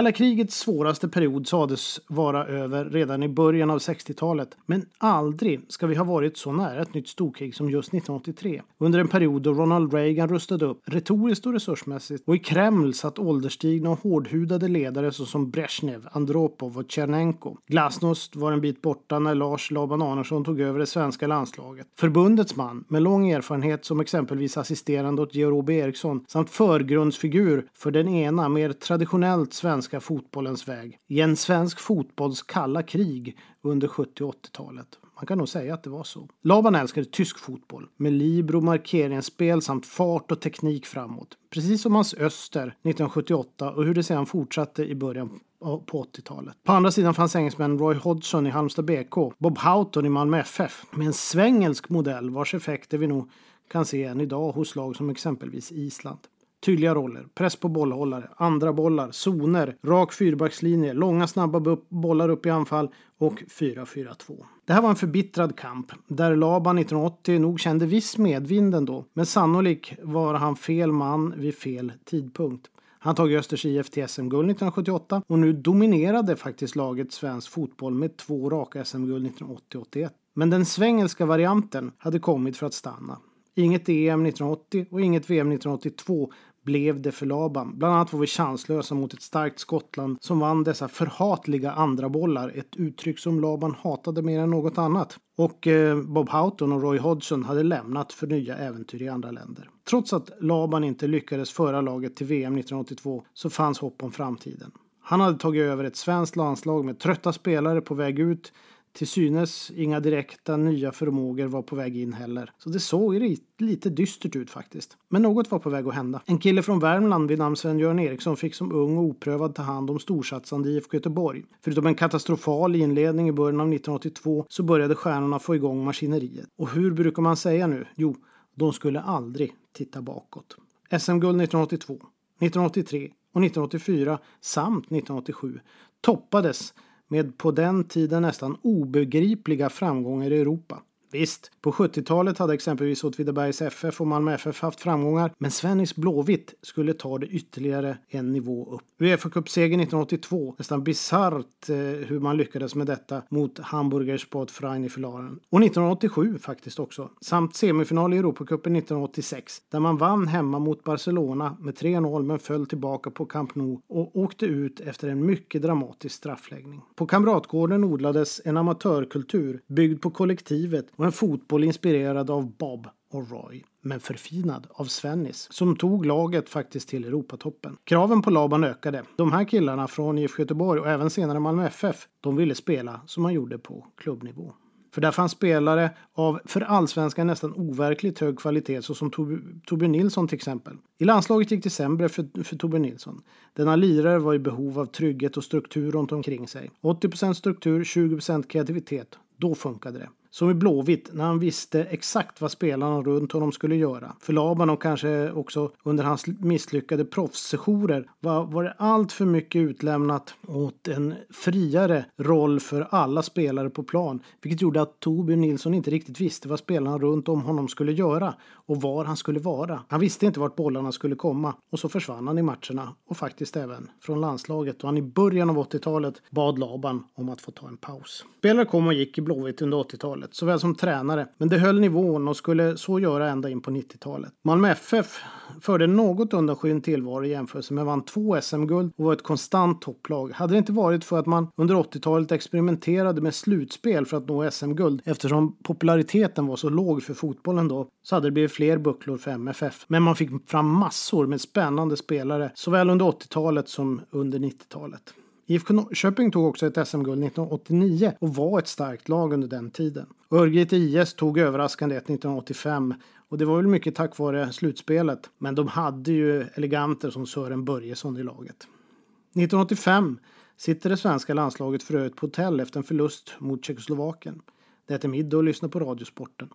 Kalla 0.00 0.12
krigets 0.12 0.58
svåraste 0.58 1.08
period 1.08 1.48
sades 1.48 2.00
vara 2.08 2.46
över 2.46 2.84
redan 2.84 3.22
i 3.22 3.28
början 3.28 3.70
av 3.70 3.78
60-talet. 3.78 4.56
Men 4.66 4.86
aldrig 4.98 5.60
ska 5.68 5.86
vi 5.86 5.94
ha 5.94 6.04
varit 6.04 6.36
så 6.36 6.52
nära 6.52 6.82
ett 6.82 6.94
nytt 6.94 7.08
storkrig 7.08 7.54
som 7.54 7.70
just 7.70 7.88
1983. 7.88 8.62
Under 8.78 8.98
en 8.98 9.08
period 9.08 9.42
då 9.42 9.52
Ronald 9.52 9.94
Reagan 9.94 10.28
rustade 10.28 10.66
upp 10.66 10.82
retoriskt 10.84 11.46
och 11.46 11.52
resursmässigt 11.52 12.22
och 12.26 12.36
i 12.36 12.38
Kreml 12.38 12.94
satt 12.94 13.18
ålderstigna 13.18 13.90
och 13.90 14.00
hårdhudade 14.00 14.68
ledare 14.68 15.12
såsom 15.12 15.50
Brezhnev, 15.50 16.08
Andropov 16.12 16.78
och 16.78 16.90
Tjernenko. 16.90 17.56
Glasnost 17.66 18.36
var 18.36 18.52
en 18.52 18.60
bit 18.60 18.82
borta 18.82 19.18
när 19.18 19.34
Lars 19.34 19.70
Laban 19.70 20.02
Arnesson 20.02 20.44
tog 20.44 20.60
över 20.60 20.78
det 20.78 20.86
svenska 20.86 21.26
landslaget. 21.26 21.86
Förbundets 21.98 22.56
man 22.56 22.84
med 22.88 23.02
lång 23.02 23.30
erfarenhet 23.30 23.84
som 23.84 24.00
exempelvis 24.00 24.56
assisterande 24.56 25.22
åt 25.22 25.34
Georg 25.34 25.78
Eriksson 25.78 26.24
samt 26.28 26.50
förgrundsfigur 26.50 27.66
för 27.74 27.90
den 27.90 28.08
ena 28.08 28.48
mer 28.48 28.72
traditionellt 28.72 29.52
svenska 29.52 29.89
svenska 29.90 30.00
fotbollens 30.00 30.68
väg 30.68 30.98
i 31.08 31.20
en 31.20 31.36
svensk 31.36 31.80
fotbolls 31.80 32.42
kalla 32.42 32.82
krig 32.82 33.36
under 33.62 33.88
70 33.88 34.24
och 34.24 34.34
80-talet. 34.34 34.98
Man 35.16 35.26
kan 35.26 35.38
nog 35.38 35.48
säga 35.48 35.74
att 35.74 35.82
det 35.82 35.90
var 35.90 36.04
så. 36.04 36.28
Laban 36.42 36.74
älskade 36.74 37.06
tysk 37.06 37.38
fotboll 37.38 37.88
med 37.96 38.12
libero, 38.12 38.60
markeringsspel 38.60 39.62
samt 39.62 39.86
fart 39.86 40.32
och 40.32 40.40
teknik 40.40 40.86
framåt. 40.86 41.36
Precis 41.50 41.82
som 41.82 41.94
hans 41.94 42.14
Öster 42.14 42.62
1978 42.62 43.70
och 43.70 43.84
hur 43.84 43.94
det 43.94 44.02
sedan 44.02 44.26
fortsatte 44.26 44.84
i 44.84 44.94
början 44.94 45.40
på 45.60 46.04
80-talet. 46.04 46.56
På 46.64 46.72
andra 46.72 46.90
sidan 46.90 47.14
fanns 47.14 47.36
engelsmän 47.36 47.78
Roy 47.78 47.94
Hodgson 47.94 48.46
i 48.46 48.50
Halmstad 48.50 48.84
BK, 48.84 49.14
Bob 49.38 49.58
Houghton 49.58 50.06
i 50.06 50.08
Malmö 50.08 50.38
FF 50.38 50.84
med 50.90 51.06
en 51.06 51.12
svengelsk 51.12 51.88
modell 51.88 52.30
vars 52.30 52.54
effekter 52.54 52.98
vi 52.98 53.06
nog 53.06 53.30
kan 53.70 53.84
se 53.84 54.04
än 54.04 54.20
idag 54.20 54.52
hos 54.52 54.76
lag 54.76 54.96
som 54.96 55.10
exempelvis 55.10 55.72
Island. 55.72 56.18
Tydliga 56.60 56.94
roller, 56.94 57.26
press 57.34 57.56
på 57.56 57.68
bollhållare, 57.68 58.28
andra 58.36 58.72
bollar, 58.72 59.10
zoner, 59.10 59.76
rak 59.82 60.12
fyrbackslinje, 60.12 60.92
långa 60.92 61.26
snabba 61.26 61.76
bollar 61.88 62.28
upp 62.28 62.46
i 62.46 62.50
anfall 62.50 62.88
och 63.18 63.42
4-4-2. 63.42 64.44
Det 64.64 64.72
här 64.72 64.82
var 64.82 64.90
en 64.90 64.96
förbittrad 64.96 65.56
kamp 65.56 65.92
där 66.08 66.36
Laban 66.36 66.78
1980 66.78 67.38
nog 67.38 67.60
kände 67.60 67.86
viss 67.86 68.18
medvind 68.18 68.74
ändå, 68.74 69.04
men 69.12 69.26
sannolikt 69.26 69.92
var 70.02 70.34
han 70.34 70.56
fel 70.56 70.92
man 70.92 71.34
vid 71.36 71.54
fel 71.54 71.92
tidpunkt. 72.04 72.70
Han 73.02 73.14
tog 73.14 73.32
Östers 73.32 73.64
IF 73.64 73.90
till 73.90 74.08
SM-guld 74.08 74.50
1978 74.50 75.22
och 75.26 75.38
nu 75.38 75.52
dominerade 75.52 76.36
faktiskt 76.36 76.76
laget 76.76 77.12
svensk 77.12 77.50
fotboll 77.50 77.94
med 77.94 78.16
två 78.16 78.50
raka 78.50 78.84
SM-guld 78.84 79.30
1980-81. 79.30 80.10
Men 80.34 80.50
den 80.50 80.66
svengelska 80.66 81.26
varianten 81.26 81.92
hade 81.98 82.18
kommit 82.18 82.56
för 82.56 82.66
att 82.66 82.74
stanna. 82.74 83.18
Inget 83.54 83.88
EM 83.88 84.26
1980 84.26 84.86
och 84.90 85.00
inget 85.00 85.30
VM 85.30 85.52
1982 85.52 86.32
blev 86.64 87.02
det 87.02 87.12
för 87.12 87.26
Laban. 87.26 87.78
Bland 87.78 87.94
annat 87.94 88.12
var 88.12 88.20
vi 88.20 88.26
chanslösa 88.26 88.94
mot 88.94 89.14
ett 89.14 89.22
starkt 89.22 89.58
Skottland 89.58 90.18
som 90.20 90.38
vann 90.38 90.64
dessa 90.64 90.88
förhatliga 90.88 91.72
andra 91.72 92.08
bollar. 92.08 92.52
Ett 92.54 92.76
uttryck 92.76 93.18
som 93.18 93.40
Laban 93.40 93.74
hatade 93.78 94.22
mer 94.22 94.40
än 94.40 94.50
något 94.50 94.78
annat. 94.78 95.18
Och 95.36 95.66
eh, 95.66 96.02
Bob 96.02 96.28
Houghton 96.28 96.72
och 96.72 96.82
Roy 96.82 96.98
Hodgson 96.98 97.44
hade 97.44 97.62
lämnat 97.62 98.12
för 98.12 98.26
nya 98.26 98.56
äventyr 98.56 99.02
i 99.02 99.08
andra 99.08 99.30
länder. 99.30 99.68
Trots 99.90 100.12
att 100.12 100.30
Laban 100.40 100.84
inte 100.84 101.06
lyckades 101.06 101.50
föra 101.50 101.80
laget 101.80 102.16
till 102.16 102.26
VM 102.26 102.56
1982 102.56 103.24
så 103.34 103.50
fanns 103.50 103.78
hopp 103.78 104.02
om 104.02 104.12
framtiden. 104.12 104.70
Han 105.02 105.20
hade 105.20 105.38
tagit 105.38 105.62
över 105.62 105.84
ett 105.84 105.96
svenskt 105.96 106.36
landslag 106.36 106.84
med 106.84 106.98
trötta 106.98 107.32
spelare 107.32 107.80
på 107.80 107.94
väg 107.94 108.18
ut 108.18 108.52
till 108.92 109.08
synes 109.08 109.70
inga 109.70 110.00
direkta 110.00 110.56
nya 110.56 110.92
förmågor 110.92 111.46
var 111.46 111.62
på 111.62 111.76
väg 111.76 111.96
in 111.96 112.12
heller. 112.12 112.52
Så 112.58 112.70
det 112.70 112.80
såg 112.80 113.36
lite 113.58 113.90
dystert 113.90 114.36
ut 114.36 114.50
faktiskt. 114.50 114.96
Men 115.08 115.22
något 115.22 115.50
var 115.50 115.58
på 115.58 115.70
väg 115.70 115.86
att 115.86 115.94
hända. 115.94 116.22
En 116.26 116.38
kille 116.38 116.62
från 116.62 116.78
Värmland 116.78 117.28
vid 117.28 117.38
namn 117.38 117.56
Sven-Göran 117.56 117.98
Eriksson 117.98 118.36
fick 118.36 118.54
som 118.54 118.72
ung 118.72 118.98
och 118.98 119.04
oprövad 119.04 119.54
ta 119.54 119.62
hand 119.62 119.90
om 119.90 119.98
storsatsande 119.98 120.70
IFK 120.70 120.96
Göteborg. 120.96 121.44
Förutom 121.64 121.86
en 121.86 121.94
katastrofal 121.94 122.76
inledning 122.76 123.28
i 123.28 123.32
början 123.32 123.60
av 123.60 123.66
1982 123.66 124.46
så 124.48 124.62
började 124.62 124.94
stjärnorna 124.94 125.38
få 125.38 125.54
igång 125.54 125.84
maskineriet. 125.84 126.48
Och 126.56 126.70
hur 126.70 126.90
brukar 126.90 127.22
man 127.22 127.36
säga 127.36 127.66
nu? 127.66 127.86
Jo, 127.96 128.16
de 128.54 128.72
skulle 128.72 129.00
aldrig 129.00 129.52
titta 129.72 130.02
bakåt. 130.02 130.56
SM-guld 130.98 131.42
1982, 131.42 131.94
1983 131.94 133.10
och 133.32 133.44
1984 133.44 134.18
samt 134.40 134.84
1987 134.84 135.60
toppades 136.00 136.74
med 137.10 137.38
på 137.38 137.50
den 137.50 137.84
tiden 137.84 138.22
nästan 138.22 138.56
obegripliga 138.62 139.70
framgångar 139.70 140.32
i 140.32 140.40
Europa. 140.40 140.82
Visst, 141.12 141.50
på 141.60 141.72
70-talet 141.72 142.38
hade 142.38 142.54
exempelvis 142.54 143.04
Åtvidabergs 143.04 143.62
FF 143.62 144.00
och 144.00 144.06
Malmö 144.06 144.34
FF 144.34 144.60
haft 144.60 144.80
framgångar, 144.80 145.32
men 145.38 145.50
Svennis 145.50 145.96
Blåvitt 145.96 146.54
skulle 146.62 146.92
ta 146.92 147.18
det 147.18 147.26
ytterligare 147.26 147.96
en 148.08 148.32
nivå 148.32 148.74
upp. 148.74 148.82
Uefa-cupsegern 148.98 149.80
1982, 149.80 150.54
nästan 150.58 150.84
bisarrt 150.84 151.68
eh, 151.68 151.76
hur 151.76 152.20
man 152.20 152.36
lyckades 152.36 152.74
med 152.74 152.86
detta 152.86 153.22
mot 153.28 153.58
Hamburger 153.58 154.18
Sportverein 154.18 154.84
i 154.84 154.88
finalen. 154.88 155.40
Och 155.50 155.62
1987 155.62 156.38
faktiskt 156.38 156.78
också, 156.78 157.10
samt 157.20 157.54
semifinal 157.54 158.14
i 158.14 158.16
Europacupen 158.16 158.76
1986, 158.76 159.62
där 159.70 159.80
man 159.80 159.96
vann 159.96 160.28
hemma 160.28 160.58
mot 160.58 160.84
Barcelona 160.84 161.56
med 161.60 161.74
3-0 161.74 162.22
men 162.22 162.38
föll 162.38 162.66
tillbaka 162.66 163.10
på 163.10 163.26
Camp 163.26 163.54
Nou 163.54 163.78
och 163.88 164.16
åkte 164.16 164.46
ut 164.46 164.80
efter 164.80 165.08
en 165.08 165.26
mycket 165.26 165.62
dramatisk 165.62 166.14
straffläggning. 166.14 166.80
På 166.94 167.06
Kamratgården 167.06 167.84
odlades 167.84 168.40
en 168.44 168.56
amatörkultur 168.56 169.60
byggd 169.66 170.02
på 170.02 170.10
kollektivet 170.10 170.86
och 171.00 171.06
en 171.06 171.12
fotboll 171.12 171.64
inspirerad 171.64 172.30
av 172.30 172.56
Bob 172.56 172.86
och 173.12 173.30
Roy, 173.30 173.64
men 173.82 174.00
förfinad 174.00 174.66
av 174.70 174.84
Svennis, 174.84 175.48
som 175.50 175.76
tog 175.76 176.06
laget 176.06 176.48
faktiskt 176.48 176.88
till 176.88 177.04
Europatoppen. 177.04 177.76
Kraven 177.84 178.22
på 178.22 178.30
Laban 178.30 178.64
ökade. 178.64 179.02
De 179.16 179.32
här 179.32 179.44
killarna 179.44 179.88
från 179.88 180.18
IFK 180.18 180.42
Göteborg 180.42 180.80
och 180.80 180.88
även 180.88 181.10
senare 181.10 181.40
Malmö 181.40 181.66
FF, 181.66 182.08
de 182.20 182.36
ville 182.36 182.54
spela 182.54 183.00
som 183.06 183.22
man 183.22 183.32
gjorde 183.32 183.58
på 183.58 183.86
klubbnivå. 183.96 184.52
För 184.94 185.00
där 185.00 185.10
fanns 185.10 185.32
spelare 185.32 185.90
av 186.12 186.40
för 186.44 186.60
allsvenskan 186.60 187.26
nästan 187.26 187.54
overkligt 187.54 188.18
hög 188.18 188.38
kvalitet 188.38 188.82
såsom 188.82 189.10
Torbjörn 189.10 189.92
Nilsson 189.92 190.28
till 190.28 190.36
exempel. 190.36 190.76
I 190.98 191.04
landslaget 191.04 191.50
gick 191.50 191.64
det 191.64 191.70
sämre 191.70 192.08
för, 192.08 192.44
för 192.44 192.56
Torbjörn 192.56 192.82
Nilsson. 192.82 193.22
Denna 193.52 193.76
lirare 193.76 194.18
var 194.18 194.34
i 194.34 194.38
behov 194.38 194.78
av 194.78 194.86
trygghet 194.86 195.36
och 195.36 195.44
struktur 195.44 195.90
runt 195.90 196.12
omkring 196.12 196.48
sig. 196.48 196.70
80% 196.82 197.32
struktur, 197.32 197.84
20% 197.84 198.46
kreativitet. 198.46 199.18
Då 199.36 199.54
funkade 199.54 199.98
det. 199.98 200.08
Som 200.30 200.50
i 200.50 200.54
Blåvitt 200.54 201.10
när 201.12 201.24
han 201.24 201.38
visste 201.38 201.84
exakt 201.84 202.40
vad 202.40 202.50
spelarna 202.50 203.02
runt 203.02 203.32
honom 203.32 203.52
skulle 203.52 203.76
göra. 203.76 204.16
För 204.20 204.32
Laban 204.32 204.70
och 204.70 204.82
kanske 204.82 205.30
också 205.30 205.70
under 205.82 206.04
hans 206.04 206.26
misslyckade 206.26 207.04
proffssessioner 207.04 208.10
var, 208.20 208.44
var 208.44 208.64
det 208.64 208.74
allt 208.78 209.12
för 209.12 209.24
mycket 209.24 209.60
utlämnat 209.60 210.34
åt 210.48 210.88
en 210.88 211.14
friare 211.30 212.04
roll 212.16 212.60
för 212.60 212.86
alla 212.90 213.22
spelare 213.22 213.70
på 213.70 213.82
plan. 213.82 214.20
Vilket 214.42 214.62
gjorde 214.62 214.82
att 214.82 215.00
Torbjörn 215.00 215.40
Nilsson 215.40 215.74
inte 215.74 215.90
riktigt 215.90 216.20
visste 216.20 216.48
vad 216.48 216.58
spelarna 216.58 216.98
runt 216.98 217.28
om 217.28 217.42
honom 217.42 217.68
skulle 217.68 217.92
göra 217.92 218.34
och 218.52 218.80
var 218.80 219.04
han 219.04 219.16
skulle 219.16 219.40
vara. 219.40 219.80
Han 219.88 220.00
visste 220.00 220.26
inte 220.26 220.40
vart 220.40 220.56
bollarna 220.56 220.92
skulle 220.92 221.14
komma 221.14 221.54
och 221.70 221.78
så 221.78 221.88
försvann 221.88 222.26
han 222.26 222.38
i 222.38 222.42
matcherna 222.42 222.94
och 223.06 223.16
faktiskt 223.16 223.56
även 223.56 223.90
från 224.00 224.20
landslaget 224.20 224.82
och 224.82 224.88
han 224.88 224.98
i 224.98 225.02
början 225.02 225.50
av 225.50 225.56
80-talet 225.56 226.22
bad 226.30 226.58
Laban 226.58 227.04
om 227.14 227.28
att 227.28 227.40
få 227.40 227.50
ta 227.50 227.68
en 227.68 227.76
paus. 227.76 228.24
Spelare 228.38 228.64
kom 228.64 228.86
och 228.86 228.94
gick 228.94 229.18
i 229.18 229.20
Blåvitt 229.20 229.62
under 229.62 229.78
80-talet, 229.78 230.19
såväl 230.30 230.60
som 230.60 230.74
tränare, 230.74 231.28
men 231.38 231.48
det 231.48 231.58
höll 231.58 231.80
nivån 231.80 232.28
och 232.28 232.36
skulle 232.36 232.76
så 232.76 233.00
göra 233.00 233.28
ända 233.28 233.48
in 233.48 233.60
på 233.60 233.70
90-talet. 233.70 234.32
Malmö 234.44 234.70
FF 234.70 235.20
förde 235.60 235.86
något 235.86 236.32
undanskymd 236.32 236.84
tillvaro 236.84 237.24
i 237.24 237.30
jämförelse 237.30 237.74
med 237.74 237.84
vann 237.84 238.04
två 238.04 238.40
SM-guld 238.40 238.92
och 238.96 239.04
var 239.04 239.12
ett 239.12 239.22
konstant 239.22 239.82
topplag. 239.82 240.32
Hade 240.32 240.54
det 240.54 240.58
inte 240.58 240.72
varit 240.72 241.04
för 241.04 241.18
att 241.18 241.26
man 241.26 241.48
under 241.56 241.74
80-talet 241.74 242.32
experimenterade 242.32 243.20
med 243.20 243.34
slutspel 243.34 244.06
för 244.06 244.16
att 244.16 244.28
nå 244.28 244.50
SM-guld 244.50 245.02
eftersom 245.04 245.56
populariteten 245.62 246.46
var 246.46 246.56
så 246.56 246.68
låg 246.68 247.02
för 247.02 247.14
fotbollen 247.14 247.68
då 247.68 247.88
så 248.02 248.14
hade 248.14 248.26
det 248.26 248.32
blivit 248.32 248.52
fler 248.52 248.78
bucklor 248.78 249.16
för 249.16 249.30
MFF. 249.30 249.84
Men 249.88 250.02
man 250.02 250.16
fick 250.16 250.30
fram 250.50 250.66
massor 250.66 251.26
med 251.26 251.40
spännande 251.40 251.96
spelare 251.96 252.50
såväl 252.54 252.90
under 252.90 253.06
80-talet 253.06 253.68
som 253.68 254.00
under 254.10 254.38
90-talet. 254.38 255.14
IFK 255.50 255.74
Norrköping 255.74 256.30
tog 256.30 256.46
också 256.46 256.66
ett 256.66 256.88
SM-guld 256.88 257.24
1989 257.24 258.12
och 258.18 258.34
var 258.34 258.58
ett 258.58 258.68
starkt 258.68 259.08
lag 259.08 259.32
under 259.32 259.48
den 259.48 259.70
tiden. 259.70 260.06
Örgryte 260.30 260.76
IS 260.76 261.14
tog 261.14 261.38
överraskande 261.38 261.96
ett 261.96 262.04
1985 262.04 262.94
och 263.28 263.38
det 263.38 263.44
var 263.44 263.56
väl 263.56 263.66
mycket 263.66 263.94
tack 263.94 264.18
vare 264.18 264.52
slutspelet. 264.52 265.30
Men 265.38 265.54
de 265.54 265.68
hade 265.68 266.12
ju 266.12 266.42
eleganter 266.54 267.10
som 267.10 267.26
Sören 267.26 267.64
Börjesson 267.64 268.16
i 268.16 268.22
laget. 268.22 268.56
1985 268.56 270.18
sitter 270.56 270.90
det 270.90 270.96
svenska 270.96 271.34
landslaget 271.34 271.82
för 271.82 271.94
övrigt 271.94 272.16
på 272.16 272.26
hotell 272.26 272.60
efter 272.60 272.78
en 272.78 272.84
förlust 272.84 273.32
mot 273.38 273.64
Tjeckoslovakien. 273.64 274.42
Det 274.86 274.94
äter 274.94 275.08
middag 275.08 275.36
och 275.36 275.44
lyssnar 275.44 275.68
på 275.68 275.80
Radiosporten. 275.80 276.48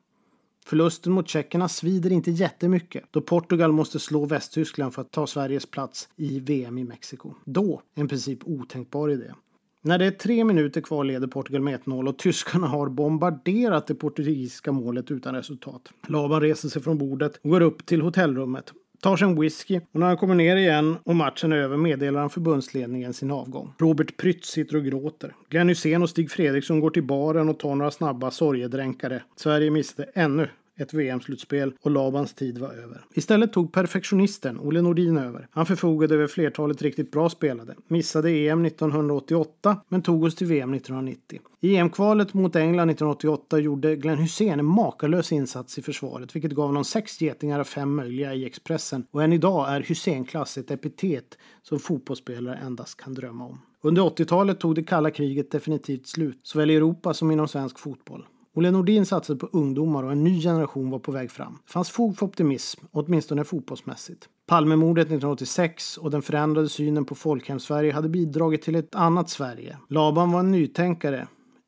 Förlusten 0.67 1.13
mot 1.13 1.27
tjeckerna 1.27 1.69
svider 1.69 2.11
inte 2.11 2.31
jättemycket 2.31 3.03
då 3.11 3.21
Portugal 3.21 3.71
måste 3.71 3.99
slå 3.99 4.25
Västtyskland 4.25 4.93
för 4.93 5.01
att 5.01 5.11
ta 5.11 5.27
Sveriges 5.27 5.65
plats 5.65 6.09
i 6.15 6.39
VM 6.39 6.77
i 6.77 6.83
Mexiko. 6.83 7.33
Då 7.43 7.81
en 7.95 8.07
princip 8.07 8.39
otänkbar 8.43 9.09
idé. 9.09 9.33
När 9.81 9.97
det 9.97 10.05
är 10.05 10.11
tre 10.11 10.43
minuter 10.43 10.81
kvar 10.81 11.03
leder 11.03 11.27
Portugal 11.27 11.61
med 11.61 11.79
1-0 11.79 12.07
och 12.07 12.17
tyskarna 12.17 12.67
har 12.67 12.89
bombarderat 12.89 13.87
det 13.87 13.95
portugisiska 13.95 14.71
målet 14.71 15.11
utan 15.11 15.35
resultat. 15.35 15.91
Laban 16.07 16.41
reser 16.41 16.69
sig 16.69 16.81
från 16.81 16.97
bordet 16.97 17.39
och 17.43 17.49
går 17.49 17.61
upp 17.61 17.85
till 17.85 18.01
hotellrummet 18.01 18.73
tar 19.01 19.17
sig 19.17 19.27
en 19.27 19.39
whisky 19.39 19.79
och 19.91 19.99
när 19.99 20.07
han 20.07 20.17
kommer 20.17 20.35
ner 20.35 20.55
igen 20.55 20.97
och 21.03 21.15
matchen 21.15 21.51
är 21.51 21.57
över 21.57 21.77
meddelar 21.77 22.19
han 22.19 22.29
förbundsledningen 22.29 23.13
sin 23.13 23.31
avgång. 23.31 23.73
Robert 23.77 24.17
Prytz 24.17 24.49
sitter 24.49 24.75
och 24.75 24.85
gråter. 24.85 25.35
Glenn 25.49 25.69
Hysén 25.69 26.03
och 26.03 26.09
Stig 26.09 26.31
Fredriksson 26.31 26.79
går 26.79 26.89
till 26.89 27.03
baren 27.03 27.49
och 27.49 27.59
tar 27.59 27.75
några 27.75 27.91
snabba 27.91 28.31
sorgedränkare. 28.31 29.23
Sverige 29.35 29.71
missade 29.71 30.09
ännu 30.13 30.49
ett 30.77 30.93
VM-slutspel 30.93 31.73
och 31.81 31.91
Labans 31.91 32.33
tid 32.33 32.57
var 32.57 32.73
över. 32.73 33.05
Istället 33.13 33.53
tog 33.53 33.73
perfektionisten 33.73 34.59
Olle 34.59 34.81
Nordin 34.81 35.17
över. 35.17 35.47
Han 35.51 35.65
förfogade 35.65 36.15
över 36.15 36.27
flertalet 36.27 36.81
riktigt 36.81 37.11
bra 37.11 37.29
spelade. 37.29 37.75
Missade 37.87 38.31
EM 38.31 38.65
1988 38.65 39.81
men 39.89 40.01
tog 40.01 40.23
oss 40.23 40.35
till 40.35 40.47
VM 40.47 40.73
1990. 40.73 41.39
I 41.61 41.75
EM-kvalet 41.75 42.33
mot 42.33 42.55
England 42.55 42.89
1988 42.89 43.59
gjorde 43.59 43.95
Glenn 43.95 44.17
Hussein 44.17 44.59
en 44.59 44.65
makalös 44.65 45.31
insats 45.31 45.77
i 45.77 45.81
försvaret 45.81 46.35
vilket 46.35 46.51
gav 46.51 46.67
honom 46.67 46.85
sex 46.85 47.21
getingar 47.21 47.59
av 47.59 47.63
fem 47.63 47.95
möjliga 47.95 48.33
i 48.33 48.45
Expressen 48.45 49.05
och 49.11 49.23
än 49.23 49.33
idag 49.33 49.69
är 49.69 49.81
Hussein-klass 49.81 50.57
ett 50.57 50.71
epitet 50.71 51.37
som 51.61 51.79
fotbollsspelare 51.79 52.55
endast 52.57 53.01
kan 53.01 53.13
drömma 53.13 53.45
om. 53.45 53.61
Under 53.81 54.01
80-talet 54.01 54.59
tog 54.59 54.75
det 54.75 54.83
kalla 54.83 55.11
kriget 55.11 55.51
definitivt 55.51 56.07
slut, 56.07 56.39
såväl 56.43 56.71
i 56.71 56.75
Europa 56.75 57.13
som 57.13 57.31
inom 57.31 57.47
svensk 57.47 57.79
fotboll. 57.79 58.25
Olle 58.57 58.71
Nordin 58.71 59.05
satsade 59.05 59.39
på 59.39 59.49
ungdomar 59.51 60.03
och 60.03 60.11
en 60.11 60.23
ny 60.23 60.41
generation 60.41 60.89
var 60.89 60.99
på 60.99 61.11
väg 61.11 61.31
fram. 61.31 61.57
Det 61.65 61.71
fanns 61.71 61.89
fog 61.89 62.17
för 62.17 62.25
optimism, 62.25 62.85
åtminstone 62.91 63.43
fotbollsmässigt. 63.43 64.29
Palmemordet 64.47 65.01
1986 65.01 65.97
och 65.97 66.11
den 66.11 66.21
förändrade 66.21 66.69
synen 66.69 67.05
på 67.05 67.15
folkhem-Sverige 67.15 67.93
hade 67.93 68.09
bidragit 68.09 68.61
till 68.61 68.75
ett 68.75 68.95
annat 68.95 69.29
Sverige. 69.29 69.77
Laban 69.89 70.31
var 70.31 70.39
en 70.39 70.51
nytänkare 70.51 71.27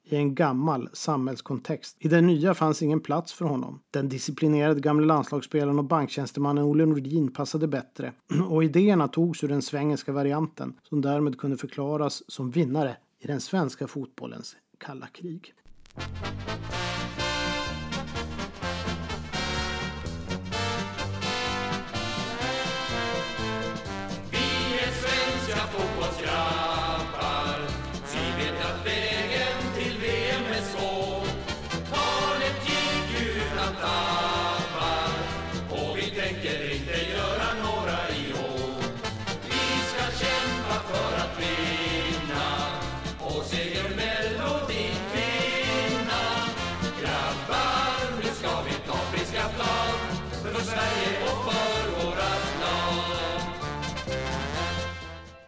i 0.10 0.15
en 0.15 0.36
gammal 0.36 0.89
samhällskontext. 0.93 1.97
I 2.00 2.08
den 2.08 2.28
nya 2.28 2.54
fanns 2.54 2.82
ingen 2.82 3.00
plats 3.00 3.34
för 3.34 3.45
honom. 3.45 3.80
Den 3.91 4.10
disciplinerade 4.10 4.80
gamle 4.80 5.06
landslagsspelaren 5.06 5.80
och 5.80 5.86
banktjänstemannen 5.86 6.63
Olle 6.63 6.86
Nordin 6.86 7.34
passade 7.34 7.67
bättre 7.67 8.13
och 8.50 8.63
idéerna 8.63 9.08
togs 9.08 9.43
ur 9.43 9.47
den 9.47 9.62
svengelska 9.62 10.12
varianten 10.12 10.73
som 10.84 11.02
därmed 11.02 11.38
kunde 11.38 11.58
förklaras 11.58 12.23
som 12.28 12.52
vinnare 12.52 12.97
i 13.19 13.28
den 13.28 13.41
svenska 13.41 13.88
fotbollens 13.88 14.56
kalla 14.78 15.08
krig. 15.08 15.54
Música 15.98 17.27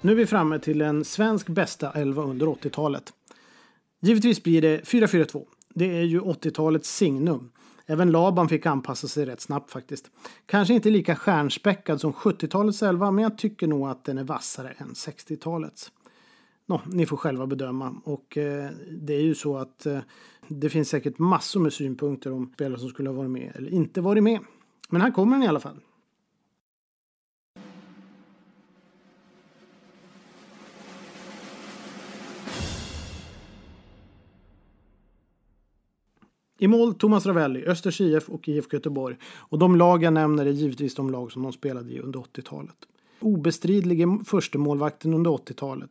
Nu 0.01 0.11
är 0.11 0.15
vi 0.15 0.25
framme 0.25 0.59
till 0.59 0.81
en 0.81 1.05
svensk 1.05 1.47
bästa 1.47 1.91
elva 1.91 2.23
under 2.23 2.45
80-talet. 2.45 3.13
Givetvis 4.01 4.43
blir 4.43 4.61
det 4.61 4.81
4-4-2. 4.81 5.45
Det 5.73 5.97
är 5.97 6.03
ju 6.03 6.21
80-talets 6.21 6.95
signum. 6.95 7.51
Även 7.85 8.11
Laban 8.11 8.49
fick 8.49 8.65
anpassa 8.65 9.07
sig 9.07 9.25
rätt 9.25 9.41
snabbt 9.41 9.71
faktiskt. 9.71 10.11
Kanske 10.45 10.73
inte 10.73 10.89
lika 10.89 11.15
stjärnspäckad 11.15 12.01
som 12.01 12.13
70-talets 12.13 12.83
elva, 12.83 13.11
men 13.11 13.23
jag 13.23 13.37
tycker 13.37 13.67
nog 13.67 13.89
att 13.89 14.05
den 14.05 14.17
är 14.17 14.23
vassare 14.23 14.73
än 14.77 14.87
60-talets. 14.87 15.91
Nå, 16.65 16.81
ni 16.85 17.05
får 17.05 17.17
själva 17.17 17.47
bedöma. 17.47 17.95
Och 18.03 18.37
eh, 18.37 18.69
det 18.91 19.13
är 19.13 19.21
ju 19.21 19.35
så 19.35 19.57
att 19.57 19.85
eh, 19.85 19.99
det 20.47 20.69
finns 20.69 20.89
säkert 20.89 21.19
massor 21.19 21.59
med 21.59 21.73
synpunkter 21.73 22.31
om 22.31 22.51
spelare 22.53 22.79
som 22.79 22.89
skulle 22.89 23.09
ha 23.09 23.15
varit 23.15 23.31
med 23.31 23.51
eller 23.55 23.71
inte 23.71 24.01
varit 24.01 24.23
med. 24.23 24.39
Men 24.89 25.01
här 25.01 25.11
kommer 25.11 25.37
den 25.37 25.43
i 25.43 25.47
alla 25.47 25.59
fall. 25.59 25.79
I 36.61 36.67
mål 36.67 36.93
Thomas 36.93 37.25
Ravelli, 37.25 37.65
Östers 37.65 38.01
IF 38.01 38.29
och 38.29 38.49
IFK 38.49 38.73
Göteborg. 38.73 39.15
Och 39.37 39.59
de 39.59 39.75
lag 39.75 40.03
jag 40.03 40.13
nämner 40.13 40.45
är 40.45 40.51
givetvis 40.51 40.95
de 40.95 41.09
lag 41.09 41.31
som 41.31 41.43
de 41.43 41.51
spelade 41.51 41.91
i 41.91 41.99
under 41.99 42.19
80-talet. 42.19 42.75
Obestridlige 43.19 44.19
förstemålvakten 44.25 45.13
under 45.13 45.31
80-talet. 45.31 45.89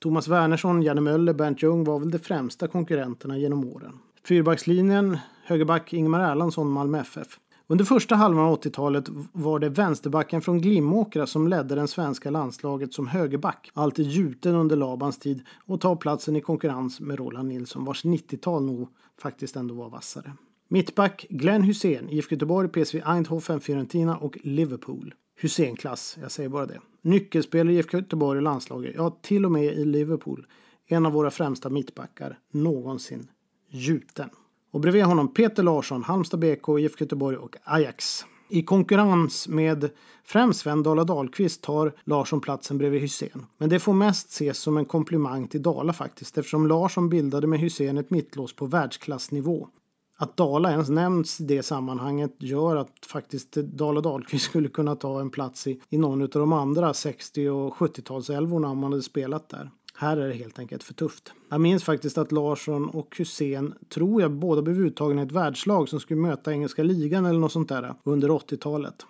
Thomas 0.00 0.28
Wernersson, 0.28 0.82
Janne 0.82 1.00
Möller, 1.00 1.32
Bernt 1.32 1.62
Ljung 1.62 1.84
var 1.84 1.98
väl 1.98 2.10
de 2.10 2.18
främsta 2.18 2.68
konkurrenterna 2.68 3.38
genom 3.38 3.64
åren. 3.64 3.92
Fyrbackslinjen, 4.24 5.18
högerback 5.44 5.92
Ingmar 5.92 6.30
Erlandsson, 6.30 6.70
Malmö 6.70 6.98
FF. 7.00 7.38
Under 7.68 7.84
första 7.84 8.14
halvan 8.14 8.44
av 8.44 8.60
80-talet 8.60 9.04
var 9.32 9.58
det 9.58 9.68
vänsterbacken 9.68 10.42
från 10.42 10.60
Glimåkra 10.60 11.26
som 11.26 11.48
ledde 11.48 11.74
det 11.74 11.88
svenska 11.88 12.30
landslaget 12.30 12.94
som 12.94 13.06
högerback, 13.06 13.70
alltid 13.74 14.06
gjuten 14.06 14.54
under 14.54 14.76
Labans 14.76 15.18
tid 15.18 15.40
och 15.66 15.80
tar 15.80 15.96
platsen 15.96 16.36
i 16.36 16.40
konkurrens 16.40 17.00
med 17.00 17.18
Roland 17.18 17.48
Nilsson 17.48 17.84
vars 17.84 18.04
90-tal 18.04 18.64
nog 18.64 18.88
faktiskt 19.20 19.56
ändå 19.56 19.74
var 19.74 19.90
vassare. 19.90 20.32
Mittback 20.68 21.26
Glenn 21.30 21.62
Hussein, 21.62 22.08
IFK 22.10 22.34
Göteborg, 22.34 22.68
PSV 22.68 23.02
Eindhoven, 23.06 23.60
Fiorentina 23.60 24.16
och 24.16 24.38
Liverpool. 24.42 25.14
Hussein-klass, 25.40 26.18
jag 26.20 26.30
säger 26.30 26.48
bara 26.48 26.66
det. 26.66 26.80
Nyckelspelare 27.02 27.74
i 27.74 27.76
IFK 27.76 27.96
Göteborg 27.96 28.36
och 28.36 28.42
landslaget, 28.42 28.94
ja 28.96 29.10
till 29.22 29.44
och 29.44 29.52
med 29.52 29.64
i 29.64 29.84
Liverpool. 29.84 30.46
En 30.86 31.06
av 31.06 31.12
våra 31.12 31.30
främsta 31.30 31.70
mittbackar 31.70 32.38
någonsin. 32.52 33.28
Gjuten. 33.68 34.30
Och 34.76 34.80
bredvid 34.80 35.04
honom 35.04 35.28
Peter 35.28 35.62
Larsson, 35.62 36.02
Halmstad 36.02 36.40
BK, 36.40 36.78
IFK 36.78 37.00
Göteborg 37.00 37.36
och 37.36 37.56
Ajax. 37.64 38.24
I 38.48 38.62
konkurrens 38.62 39.48
med 39.48 39.90
främst 40.24 40.60
Sven 40.60 40.82
Dala 40.82 41.04
Dahlqvist 41.04 41.62
tar 41.62 41.92
Larsson 42.04 42.40
platsen 42.40 42.78
bredvid 42.78 43.00
Hussein. 43.00 43.46
Men 43.58 43.68
det 43.68 43.78
får 43.78 43.92
mest 43.92 44.30
ses 44.30 44.58
som 44.58 44.76
en 44.76 44.84
komplimang 44.84 45.48
till 45.48 45.62
Dala 45.62 45.92
faktiskt 45.92 46.38
eftersom 46.38 46.66
Larsson 46.66 47.08
bildade 47.08 47.46
med 47.46 47.60
Hussein 47.60 47.98
ett 47.98 48.10
mittlås 48.10 48.56
på 48.56 48.66
världsklassnivå. 48.66 49.68
Att 50.16 50.36
Dala 50.36 50.70
ens 50.70 50.88
nämns 50.88 51.40
i 51.40 51.44
det 51.44 51.62
sammanhanget 51.62 52.34
gör 52.38 52.76
att 52.76 53.06
faktiskt 53.06 53.52
Dala 53.52 54.00
Dahlqvist 54.00 54.44
skulle 54.44 54.68
kunna 54.68 54.96
ta 54.96 55.20
en 55.20 55.30
plats 55.30 55.66
i, 55.66 55.80
i 55.88 55.98
någon 55.98 56.22
av 56.22 56.28
de 56.28 56.52
andra 56.52 56.94
60 56.94 57.48
och 57.48 57.74
70-talsälvorna 57.74 58.66
om 58.66 58.78
man 58.78 58.92
hade 58.92 59.02
spelat 59.02 59.48
där. 59.48 59.70
Här 59.98 60.16
är 60.16 60.28
det 60.28 60.34
helt 60.34 60.58
enkelt 60.58 60.82
för 60.82 60.94
tufft. 60.94 61.32
Jag 61.48 61.60
minns 61.60 61.84
faktiskt 61.84 62.18
att 62.18 62.32
Larsson 62.32 62.88
och 62.88 63.16
Hussein, 63.18 63.74
tror 63.88 64.22
jag, 64.22 64.30
båda 64.32 64.62
blev 64.62 64.80
uttagna 64.80 65.22
i 65.22 65.24
ett 65.24 65.32
världslag 65.32 65.88
som 65.88 66.00
skulle 66.00 66.20
möta 66.20 66.52
engelska 66.52 66.82
ligan 66.82 67.26
eller 67.26 67.40
något 67.40 67.52
sånt 67.52 67.68
där 67.68 67.94
under 68.04 68.28
80-talet. 68.28 69.06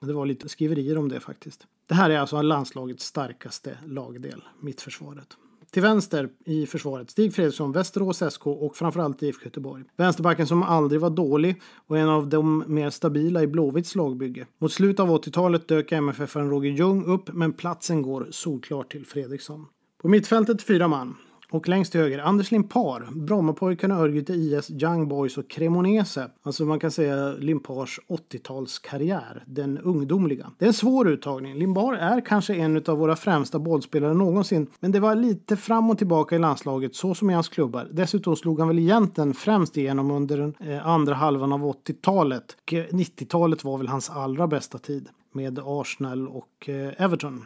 Det 0.00 0.12
var 0.12 0.26
lite 0.26 0.48
skriverier 0.48 0.98
om 0.98 1.08
det 1.08 1.20
faktiskt. 1.20 1.66
Det 1.86 1.94
här 1.94 2.10
är 2.10 2.18
alltså 2.18 2.42
landslagets 2.42 3.04
starkaste 3.04 3.78
lagdel, 3.86 4.42
mittförsvaret. 4.60 5.28
Till 5.70 5.82
vänster 5.82 6.28
i 6.44 6.66
försvaret 6.66 7.10
Stig 7.10 7.34
Fredriksson, 7.34 7.72
Västerås 7.72 8.22
SK 8.30 8.46
och 8.46 8.76
framförallt 8.76 9.22
IFK 9.22 9.44
Göteborg. 9.44 9.84
Vänsterbacken 9.96 10.46
som 10.46 10.62
aldrig 10.62 11.00
var 11.00 11.10
dålig 11.10 11.62
och 11.86 11.98
en 11.98 12.08
av 12.08 12.28
de 12.28 12.64
mer 12.66 12.90
stabila 12.90 13.42
i 13.42 13.46
Blåvitts 13.46 13.94
lagbygge. 13.94 14.46
Mot 14.58 14.72
slutet 14.72 15.00
av 15.00 15.08
80-talet 15.08 15.68
dök 15.68 15.92
MFF-aren 15.92 16.50
Roger 16.50 16.70
Ljung 16.70 17.04
upp 17.04 17.32
men 17.32 17.52
platsen 17.52 18.02
går 18.02 18.28
solklart 18.30 18.92
till 18.92 19.06
Fredriksson. 19.06 19.66
På 20.04 20.08
mittfältet 20.08 20.62
fyra 20.62 20.88
man. 20.88 21.16
Och 21.50 21.68
längst 21.68 21.92
till 21.92 22.00
höger 22.00 22.18
Anders 22.18 22.50
Limpar, 22.50 23.08
Brommapojkarna, 23.12 23.94
Örgryte 23.94 24.32
IS, 24.32 24.70
Young 24.70 25.08
Boys 25.08 25.38
och 25.38 25.50
Cremonese. 25.50 26.30
Alltså 26.42 26.64
man 26.64 26.80
kan 26.80 26.90
säga 26.90 27.32
Limpars 27.32 28.00
80-talskarriär, 28.08 29.42
den 29.46 29.78
ungdomliga. 29.78 30.50
Det 30.58 30.64
är 30.64 30.66
en 30.66 30.74
svår 30.74 31.08
uttagning. 31.08 31.54
Limpar 31.54 31.94
är 31.94 32.20
kanske 32.20 32.54
en 32.54 32.76
av 32.86 32.98
våra 32.98 33.16
främsta 33.16 33.58
bollspelare 33.58 34.14
någonsin, 34.14 34.66
men 34.80 34.92
det 34.92 35.00
var 35.00 35.14
lite 35.14 35.56
fram 35.56 35.90
och 35.90 35.98
tillbaka 35.98 36.36
i 36.36 36.38
landslaget, 36.38 36.94
så 36.94 37.14
som 37.14 37.30
i 37.30 37.34
hans 37.34 37.48
klubbar. 37.48 37.88
Dessutom 37.92 38.36
slog 38.36 38.58
han 38.58 38.68
väl 38.68 38.78
egentligen 38.78 39.34
främst 39.34 39.76
igenom 39.76 40.10
under 40.10 40.38
den 40.38 40.80
andra 40.80 41.14
halvan 41.14 41.52
av 41.52 41.60
80-talet. 41.60 42.56
90-talet 42.70 43.64
eh, 43.64 43.70
var 43.70 43.78
väl 43.78 43.88
hans 43.88 44.10
allra 44.10 44.46
bästa 44.46 44.78
tid 44.78 45.08
med 45.32 45.58
Arsenal 45.64 46.28
och 46.28 46.68
eh, 46.68 47.02
Everton 47.02 47.44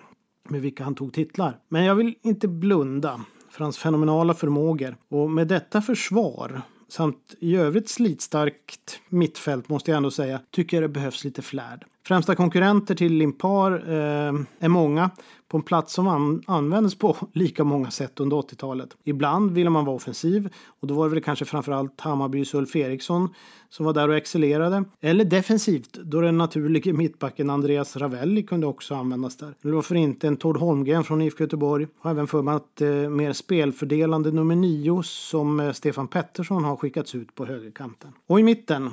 med 0.50 0.62
vilka 0.62 0.84
han 0.84 0.94
tog 0.94 1.12
titlar. 1.12 1.58
Men 1.68 1.84
jag 1.84 1.94
vill 1.94 2.14
inte 2.22 2.48
blunda 2.48 3.20
för 3.50 3.64
hans 3.64 3.78
fenomenala 3.78 4.34
förmågor. 4.34 4.96
Och 5.08 5.30
med 5.30 5.48
detta 5.48 5.82
försvar 5.82 6.62
samt 6.88 7.34
i 7.40 7.56
övrigt 7.56 7.88
slitstarkt 7.88 9.00
mittfält 9.08 9.68
måste 9.68 9.90
jag 9.90 9.96
ändå 9.96 10.10
säga, 10.10 10.40
tycker 10.50 10.76
jag 10.76 10.84
det 10.84 10.88
behövs 10.88 11.24
lite 11.24 11.42
flärd. 11.42 11.84
Främsta 12.06 12.34
konkurrenter 12.34 12.94
till 12.94 13.12
Limpar 13.12 13.72
eh, 13.72 14.34
är 14.58 14.68
många 14.68 15.10
på 15.48 15.56
en 15.56 15.62
plats 15.62 15.92
som 15.92 16.08
an 16.08 16.42
användes 16.46 16.94
på 16.94 17.16
lika 17.32 17.64
många 17.64 17.90
sätt 17.90 18.20
under 18.20 18.36
80-talet. 18.36 18.96
Ibland 19.04 19.50
ville 19.50 19.70
man 19.70 19.84
vara 19.84 19.96
offensiv 19.96 20.48
och 20.80 20.88
då 20.88 20.94
var 20.94 21.04
det 21.04 21.14
väl 21.14 21.22
kanske 21.22 21.44
framförallt 21.44 22.00
Hammarbys 22.00 22.54
Ulf 22.54 22.76
Eriksson 22.76 23.28
som 23.68 23.86
var 23.86 23.92
där 23.92 24.08
och 24.08 24.16
excellerade. 24.16 24.84
Eller 25.00 25.24
defensivt 25.24 25.92
då 25.92 26.20
den 26.20 26.38
naturliga 26.38 26.92
mittbacken 26.92 27.50
Andreas 27.50 27.96
Ravelli 27.96 28.42
kunde 28.42 28.66
också 28.66 28.94
användas 28.94 29.36
där. 29.36 29.54
Eller 29.62 29.74
varför 29.74 29.94
inte 29.94 30.28
en 30.28 30.36
Tord 30.36 30.56
Holmgren 30.56 31.04
från 31.04 31.22
IFK 31.22 31.44
Göteborg. 31.44 31.86
Har 31.98 32.10
även 32.10 32.26
för 32.26 32.42
mig 32.42 32.54
att 32.54 32.80
eh, 32.80 32.88
mer 32.88 33.32
spelfördelande 33.32 34.30
nummer 34.30 34.56
nio 34.56 35.02
som 35.02 35.60
eh, 35.60 35.72
Stefan 35.72 36.08
Pettersson 36.08 36.64
har 36.64 36.76
skickats 36.76 37.14
ut 37.14 37.34
på 37.34 37.46
högerkanten. 37.46 38.12
Och 38.26 38.40
i 38.40 38.42
mitten 38.42 38.90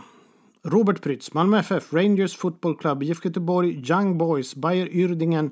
Robert 0.67 1.01
Prytz, 1.01 1.33
Malmö 1.33 1.57
FF, 1.57 1.93
Rangers 1.93 2.35
Football 2.35 2.77
Club, 2.77 3.03
IFK 3.03 3.25
Göteborg, 3.25 3.91
Young 3.91 4.17
Boys, 4.17 4.55
Bayer 4.55 4.87
Yrdingen, 4.87 5.51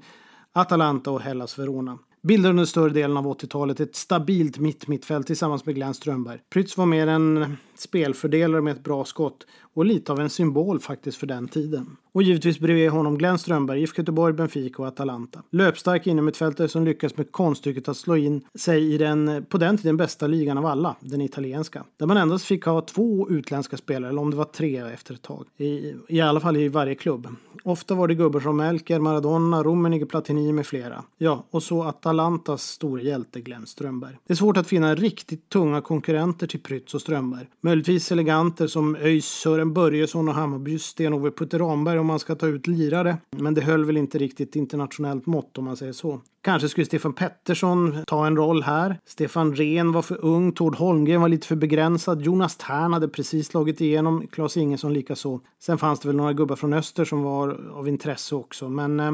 Atalanta 0.53 1.11
och 1.11 1.21
Hellas 1.21 1.59
Verona. 1.59 1.99
Bildade 2.21 2.49
under 2.49 2.65
större 2.65 2.89
delen 2.89 3.17
av 3.17 3.25
80-talet 3.25 3.79
ett 3.79 3.95
stabilt 3.95 4.57
mitt-mittfält 4.57 5.27
tillsammans 5.27 5.65
med 5.65 5.75
Glenn 5.75 5.93
Strömberg. 5.93 6.39
Prytz 6.49 6.77
var 6.77 6.85
mer 6.85 7.07
en 7.07 7.57
spelfördelare 7.75 8.61
med 8.61 8.71
ett 8.71 8.83
bra 8.83 9.05
skott 9.05 9.45
och 9.73 9.85
lite 9.85 10.11
av 10.11 10.19
en 10.19 10.29
symbol 10.29 10.79
faktiskt 10.79 11.17
för 11.17 11.27
den 11.27 11.47
tiden. 11.47 11.97
Och 12.11 12.23
givetvis 12.23 12.59
bredvid 12.59 12.89
honom 12.89 13.17
Glenn 13.17 13.39
Strömberg, 13.39 13.81
IFK 13.81 14.01
Göteborg, 14.01 14.33
Benfica 14.33 14.81
och 14.81 14.87
Atalanta. 14.87 15.43
Löpstark 15.49 16.07
innermittfältare 16.07 16.67
som 16.67 16.85
lyckas 16.85 17.17
med 17.17 17.31
konststycket 17.31 17.87
att 17.87 17.97
slå 17.97 18.15
in 18.15 18.41
sig 18.55 18.93
i 18.93 18.97
den 18.97 19.45
på 19.49 19.57
den 19.57 19.77
tiden 19.77 19.97
bästa 19.97 20.27
ligan 20.27 20.57
av 20.57 20.65
alla, 20.65 20.95
den 20.99 21.21
italienska. 21.21 21.83
Där 21.97 22.05
man 22.05 22.17
endast 22.17 22.45
fick 22.45 22.65
ha 22.65 22.81
två 22.81 23.29
utländska 23.29 23.77
spelare, 23.77 24.09
eller 24.09 24.21
om 24.21 24.31
det 24.31 24.37
var 24.37 24.45
tre 24.45 24.77
efter 24.77 25.13
ett 25.13 25.21
tag. 25.21 25.47
I, 25.57 25.93
i 26.07 26.21
alla 26.21 26.39
fall 26.39 26.57
i 26.57 26.67
varje 26.67 26.95
klubb. 26.95 27.27
Ofta 27.63 27.95
var 27.95 28.07
det 28.07 28.15
gubbar 28.15 28.39
som 28.39 28.57
Melker, 28.57 28.99
Maradona, 28.99 29.63
Rummenigge, 29.63 30.05
Platini 30.05 30.51
med 30.51 30.67
flera. 30.67 31.03
Ja, 31.17 31.45
och 31.49 31.63
så 31.63 31.83
Atalantas 31.83 32.63
store 32.63 33.03
hjälte 33.03 33.41
Glenn 33.41 33.65
Strömberg. 33.65 34.17
Det 34.27 34.33
är 34.33 34.37
svårt 34.37 34.57
att 34.57 34.67
finna 34.67 34.95
riktigt 34.95 35.49
tunga 35.49 35.81
konkurrenter 35.81 36.47
till 36.47 36.59
Prytz 36.59 36.93
och 36.93 37.01
Strömberg. 37.01 37.47
Möjligtvis 37.65 38.11
eleganter 38.11 38.67
som 38.67 38.95
ÖIS 38.95 39.25
Sören 39.25 39.73
Börjesson 39.73 40.27
och 40.27 40.33
Hammarbys 40.33 40.83
Sten-Ove 40.83 41.31
Putte 41.31 41.59
Ramberg 41.59 41.99
om 41.99 42.05
man 42.05 42.19
ska 42.19 42.35
ta 42.35 42.47
ut 42.47 42.67
lirare. 42.67 43.17
Men 43.31 43.53
det 43.53 43.61
höll 43.61 43.85
väl 43.85 43.97
inte 43.97 44.17
riktigt 44.17 44.55
internationellt 44.55 45.25
mått 45.25 45.57
om 45.57 45.65
man 45.65 45.77
säger 45.77 45.93
så. 45.93 46.21
Kanske 46.41 46.69
skulle 46.69 46.85
Stefan 46.85 47.13
Pettersson 47.13 47.97
ta 48.07 48.27
en 48.27 48.35
roll 48.35 48.63
här. 48.63 48.99
Stefan 49.05 49.55
Rehn 49.55 49.91
var 49.91 50.01
för 50.01 50.25
ung, 50.25 50.51
Tord 50.51 50.75
Holmgren 50.75 51.21
var 51.21 51.29
lite 51.29 51.47
för 51.47 51.55
begränsad, 51.55 52.21
Jonas 52.21 52.57
Tern 52.57 52.93
hade 52.93 53.07
precis 53.07 53.47
slagit 53.47 53.81
igenom, 53.81 54.27
Claes 54.27 54.57
Ingesson 54.57 54.93
likaså. 54.93 55.39
Sen 55.59 55.77
fanns 55.77 55.99
det 55.99 56.07
väl 56.07 56.15
några 56.15 56.33
gubbar 56.33 56.55
från 56.55 56.73
öster 56.73 57.05
som 57.05 57.23
var 57.23 57.71
av 57.73 57.87
intresse 57.87 58.35
också, 58.35 58.69
men 58.69 58.99
eh, 58.99 59.13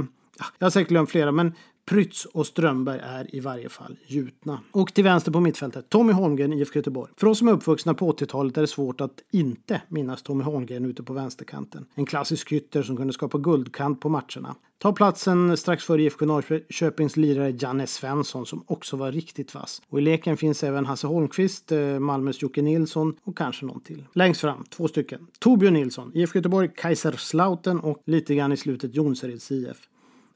jag 0.57 0.65
har 0.65 0.71
säkert 0.71 0.89
glömt 0.89 1.09
flera, 1.09 1.31
men 1.31 1.53
Prytz 1.89 2.25
och 2.25 2.47
Strömberg 2.47 2.99
är 3.03 3.35
i 3.35 3.39
varje 3.39 3.69
fall 3.69 3.97
gjutna. 4.07 4.59
Och 4.71 4.93
till 4.93 5.03
vänster 5.03 5.31
på 5.31 5.39
mittfältet, 5.39 5.89
Tommy 5.89 6.13
Holmgren, 6.13 6.53
IFK 6.53 6.79
Göteborg. 6.79 7.11
För 7.17 7.27
oss 7.27 7.37
som 7.37 7.47
är 7.47 7.51
uppvuxna 7.51 7.93
på 7.93 8.11
80-talet 8.11 8.57
är 8.57 8.61
det 8.61 8.67
svårt 8.67 9.01
att 9.01 9.23
inte 9.31 9.81
minnas 9.87 10.23
Tommy 10.23 10.43
Holmgren 10.43 10.85
ute 10.85 11.03
på 11.03 11.13
vänsterkanten. 11.13 11.85
En 11.95 12.05
klassisk 12.05 12.51
ytter 12.51 12.83
som 12.83 12.97
kunde 12.97 13.13
skapa 13.13 13.37
guldkant 13.37 14.01
på 14.01 14.09
matcherna. 14.09 14.55
Ta 14.77 14.93
platsen 14.93 15.57
strax 15.57 15.83
före 15.83 16.01
IFK 16.01 16.25
Norrköpings 16.25 17.17
lirare 17.17 17.55
Janne 17.59 17.87
Svensson 17.87 18.45
som 18.45 18.63
också 18.67 18.97
var 18.97 19.11
riktigt 19.11 19.55
vass. 19.55 19.81
Och 19.89 19.99
i 19.99 20.01
leken 20.01 20.37
finns 20.37 20.63
även 20.63 20.85
Hasse 20.85 21.07
Holmqvist, 21.07 21.71
eh, 21.71 21.99
Malmös 21.99 22.41
Jocke 22.41 22.61
Nilsson 22.61 23.15
och 23.23 23.37
kanske 23.37 23.65
någon 23.65 23.81
till. 23.81 24.03
Längst 24.13 24.41
fram, 24.41 24.65
två 24.69 24.87
stycken. 24.87 25.27
Torbjörn 25.39 25.73
Nilsson, 25.73 26.11
IFK 26.15 26.39
Göteborg, 26.39 26.69
Kaiserslautern 26.75 27.79
och 27.79 28.01
lite 28.05 28.35
grann 28.35 28.51
i 28.51 28.57
slutet 28.57 28.95
Jonsereds 28.95 29.51
IF. 29.51 29.88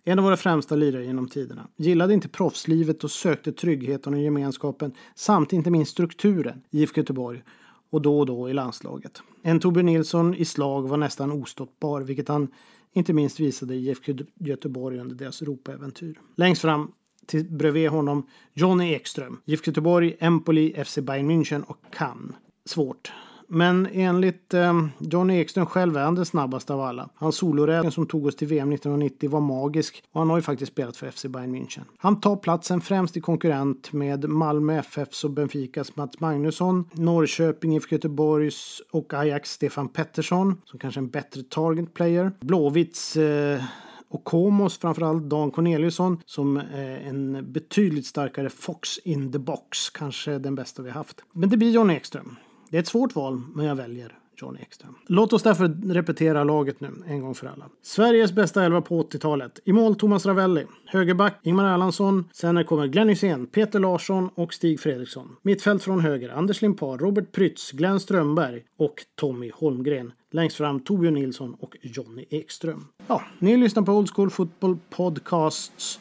En 0.06 0.20
av 0.20 0.26
våra 0.26 0.38
främsta 0.38 0.76
lirare 0.76 1.06
genom 1.06 1.28
tiderna. 1.28 1.68
Gillade 1.76 2.14
inte 2.14 2.30
proffslivet 2.30 3.04
och 3.04 3.12
sökte 3.12 3.52
tryggheten 3.52 4.14
och 4.14 4.20
gemenskapen 4.20 4.92
samt 5.16 5.54
inte 5.54 5.72
minst 5.72 5.92
strukturen 5.92 6.62
i 6.72 6.82
IFK 6.82 6.98
Göteborg 7.02 7.44
och 7.90 8.02
då 8.02 8.20
och 8.20 8.26
då 8.26 8.50
i 8.50 8.54
landslaget. 8.54 9.22
En 9.42 9.60
Torbjörn 9.60 9.86
Nilsson 9.86 10.36
i 10.36 10.46
slag 10.46 10.88
var 10.88 10.98
nästan 10.98 11.32
ostoppbar, 11.32 12.02
vilket 12.02 12.28
han 12.28 12.48
inte 12.94 13.14
minst 13.14 13.40
visade 13.40 13.76
i 13.76 13.90
IFK 13.90 14.14
Göteborg 14.40 15.00
under 15.00 15.16
deras 15.16 15.42
Europaäventyr. 15.42 16.20
Längst 16.36 16.62
fram 16.62 16.92
till 17.26 17.46
bredvid 17.46 17.90
honom 17.90 18.28
Johnny 18.54 18.94
Ekström, 18.94 19.40
IFK 19.46 19.70
Göteborg, 19.70 20.16
Empoli, 20.20 20.84
FC 20.86 20.98
Bayern 20.98 21.32
München 21.32 21.64
och 21.64 21.78
Cannes. 21.92 22.36
Svårt. 22.66 23.12
Men 23.54 23.88
enligt 23.92 24.54
eh, 24.54 24.86
Johnny 25.00 25.40
Ekström 25.40 25.66
själv 25.66 25.98
är 25.98 26.02
han 26.02 26.16
den 26.16 26.26
snabbaste 26.26 26.74
av 26.74 26.82
alla. 26.82 27.10
Hans 27.16 27.36
soloräddning 27.36 27.92
som 27.92 28.06
tog 28.06 28.26
oss 28.26 28.36
till 28.36 28.48
VM 28.48 28.72
1990 28.72 29.30
var 29.30 29.40
magisk 29.40 30.04
och 30.12 30.22
han 30.22 30.30
har 30.30 30.38
ju 30.38 30.42
faktiskt 30.42 30.72
spelat 30.72 30.98
för 30.98 31.12
FC 31.12 31.26
Bayern 31.26 31.56
München. 31.56 31.82
Han 31.98 32.20
tar 32.20 32.36
platsen 32.36 32.82
främst 32.82 33.18
i 33.18 33.22
konkurrent 33.22 33.94
med 33.94 34.30
Malmö 34.30 34.80
FFs 34.80 35.24
och 35.24 35.32
Benficas 35.32 35.96
Mats 35.96 36.20
Magnusson, 36.20 36.90
Norrköping, 36.92 37.76
IFK 37.76 37.96
Göteborgs 37.96 38.82
och 38.92 39.14
Ajax 39.14 39.52
Stefan 39.52 39.90
Pettersson 39.90 40.62
som 40.66 40.80
kanske 40.80 41.00
är 41.00 41.04
en 41.04 41.10
bättre 41.10 41.44
target 41.44 41.94
player. 41.94 42.32
Blåvitts 42.40 43.18
eh, 43.18 43.64
och 44.10 44.24
Komos, 44.24 44.78
framförallt 44.78 45.30
Dan 45.30 45.52
Corneliusson, 45.52 46.22
som 46.26 46.58
är 46.58 47.00
en 47.00 47.52
betydligt 47.54 48.06
starkare 48.06 48.50
Fox 48.50 48.98
in 48.98 49.32
the 49.32 49.40
box. 49.40 49.90
Kanske 49.90 50.38
den 50.38 50.56
bästa 50.56 50.82
vi 50.82 50.90
haft. 50.90 51.24
Men 51.32 51.50
det 51.50 51.58
blir 51.58 51.72
John 51.72 51.90
Ekström. 51.90 52.36
Det 52.74 52.78
är 52.78 52.82
ett 52.82 52.88
svårt 52.88 53.16
val, 53.16 53.42
men 53.56 53.66
jag 53.66 53.76
väljer 53.76 54.18
Johnny 54.38 54.60
Ekström. 54.62 54.96
Låt 55.08 55.34
oss 55.34 55.44
därför 55.44 55.94
repetera 55.94 56.44
laget 56.44 56.80
nu, 56.80 56.92
en 57.08 57.22
gång 57.22 57.36
för 57.36 57.48
alla. 57.48 57.70
Sveriges 57.82 58.32
bästa 58.32 58.64
elva 58.64 58.82
på 58.82 59.04
80-talet. 59.04 59.60
I 59.66 59.74
mål 59.74 59.96
Thomas 59.96 60.26
Ravelli. 60.26 60.66
Högerback 60.86 61.40
Ingmar 61.44 61.74
Erlandsson. 61.74 62.30
Sen 62.32 62.66
kommer 62.66 62.88
Glenn 62.88 63.10
Hysén, 63.10 63.48
Peter 63.48 63.80
Larsson 63.80 64.30
och 64.36 64.54
Stig 64.54 64.80
Fredriksson. 64.80 65.36
Mittfält 65.42 65.84
från 65.84 66.00
höger 66.00 66.30
Anders 66.30 66.62
Limpar, 66.62 66.98
Robert 66.98 67.32
Prytz, 67.32 67.72
Glenn 67.72 68.00
Strömberg 68.00 68.64
och 68.78 68.96
Tommy 69.16 69.52
Holmgren. 69.56 70.12
Längst 70.32 70.58
fram 70.58 70.80
Torbjörn 70.80 71.14
Nilsson 71.14 71.54
och 71.60 71.78
Johnny 71.82 72.26
Ekström. 72.30 72.86
Ja, 73.08 73.22
ni 73.40 73.58
lyssnar 73.58 73.84
på 73.84 73.92
Old 73.92 74.10
School 74.10 74.30
Football 74.30 74.78
Podcasts 74.90 76.00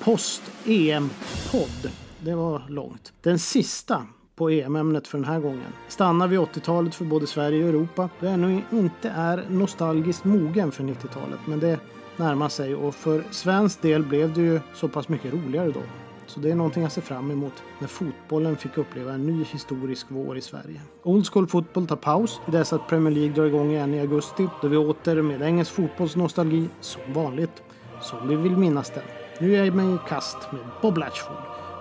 post-EM-podd. 0.00 1.92
Det 2.20 2.34
var 2.34 2.62
långt. 2.68 3.12
Den 3.22 3.38
sista 3.38 4.06
på 4.36 4.50
EM-ämnet 4.50 5.08
för 5.08 5.18
den 5.18 5.24
här 5.24 5.40
gången. 5.40 5.72
Stannar 5.88 6.28
vid 6.28 6.38
80-talet 6.38 6.94
för 6.94 7.04
både 7.04 7.26
Sverige 7.26 7.62
och 7.62 7.68
Europa. 7.68 8.08
Det 8.20 8.28
ännu 8.28 8.62
inte 8.72 9.08
är 9.08 9.44
nostalgiskt 9.48 10.24
mogen 10.24 10.72
för 10.72 10.84
90-talet, 10.84 11.40
men 11.46 11.60
det 11.60 11.78
närmar 12.16 12.48
sig 12.48 12.74
och 12.74 12.94
för 12.94 13.24
svensk 13.30 13.82
del 13.82 14.02
blev 14.02 14.34
det 14.34 14.40
ju 14.40 14.60
så 14.74 14.88
pass 14.88 15.08
mycket 15.08 15.34
roligare 15.34 15.70
då. 15.70 15.80
Så 16.26 16.40
det 16.40 16.50
är 16.50 16.54
någonting 16.54 16.82
jag 16.82 16.92
ser 16.92 17.02
fram 17.02 17.30
emot 17.30 17.52
när 17.78 17.88
fotbollen 17.88 18.56
fick 18.56 18.78
uppleva 18.78 19.12
en 19.12 19.26
ny 19.26 19.44
historisk 19.44 20.06
vår 20.08 20.36
i 20.36 20.40
Sverige. 20.40 20.80
Old 21.02 21.26
School 21.26 21.46
Fotboll 21.46 21.86
tar 21.86 21.96
paus 21.96 22.40
i 22.48 22.50
dess 22.50 22.72
att 22.72 22.88
Premier 22.88 23.14
League 23.14 23.34
drar 23.34 23.44
igång 23.44 23.70
igen 23.70 23.94
i 23.94 24.00
augusti 24.00 24.48
då 24.62 24.68
vi 24.68 24.76
åter 24.76 25.22
med 25.22 25.42
engelsk 25.42 25.72
fotbollsnostalgi 25.72 26.68
som 26.80 27.12
vanligt, 27.12 27.62
som 28.00 28.28
vi 28.28 28.36
vill 28.36 28.56
minnas 28.56 28.90
den. 28.90 29.04
Nu 29.40 29.56
är 29.56 29.64
jag 29.64 29.74
mig 29.74 29.94
i 29.94 29.98
kast 30.08 30.52
med 30.52 30.60
Bob 30.82 30.98
Latchford. 30.98 31.36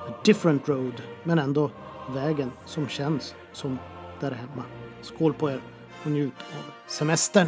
A 0.10 0.14
different 0.26 0.70
road, 0.70 1.02
men 1.24 1.40
ändå 1.40 1.72
vägen 2.10 2.52
som 2.66 2.88
känns 2.88 3.36
som 3.52 3.80
där 4.20 4.32
hemma. 4.32 4.64
Skål 5.02 5.34
på 5.34 5.52
er 5.52 5.62
och 6.04 6.12
njut 6.12 6.34
av 6.38 6.72
semestern! 6.88 7.48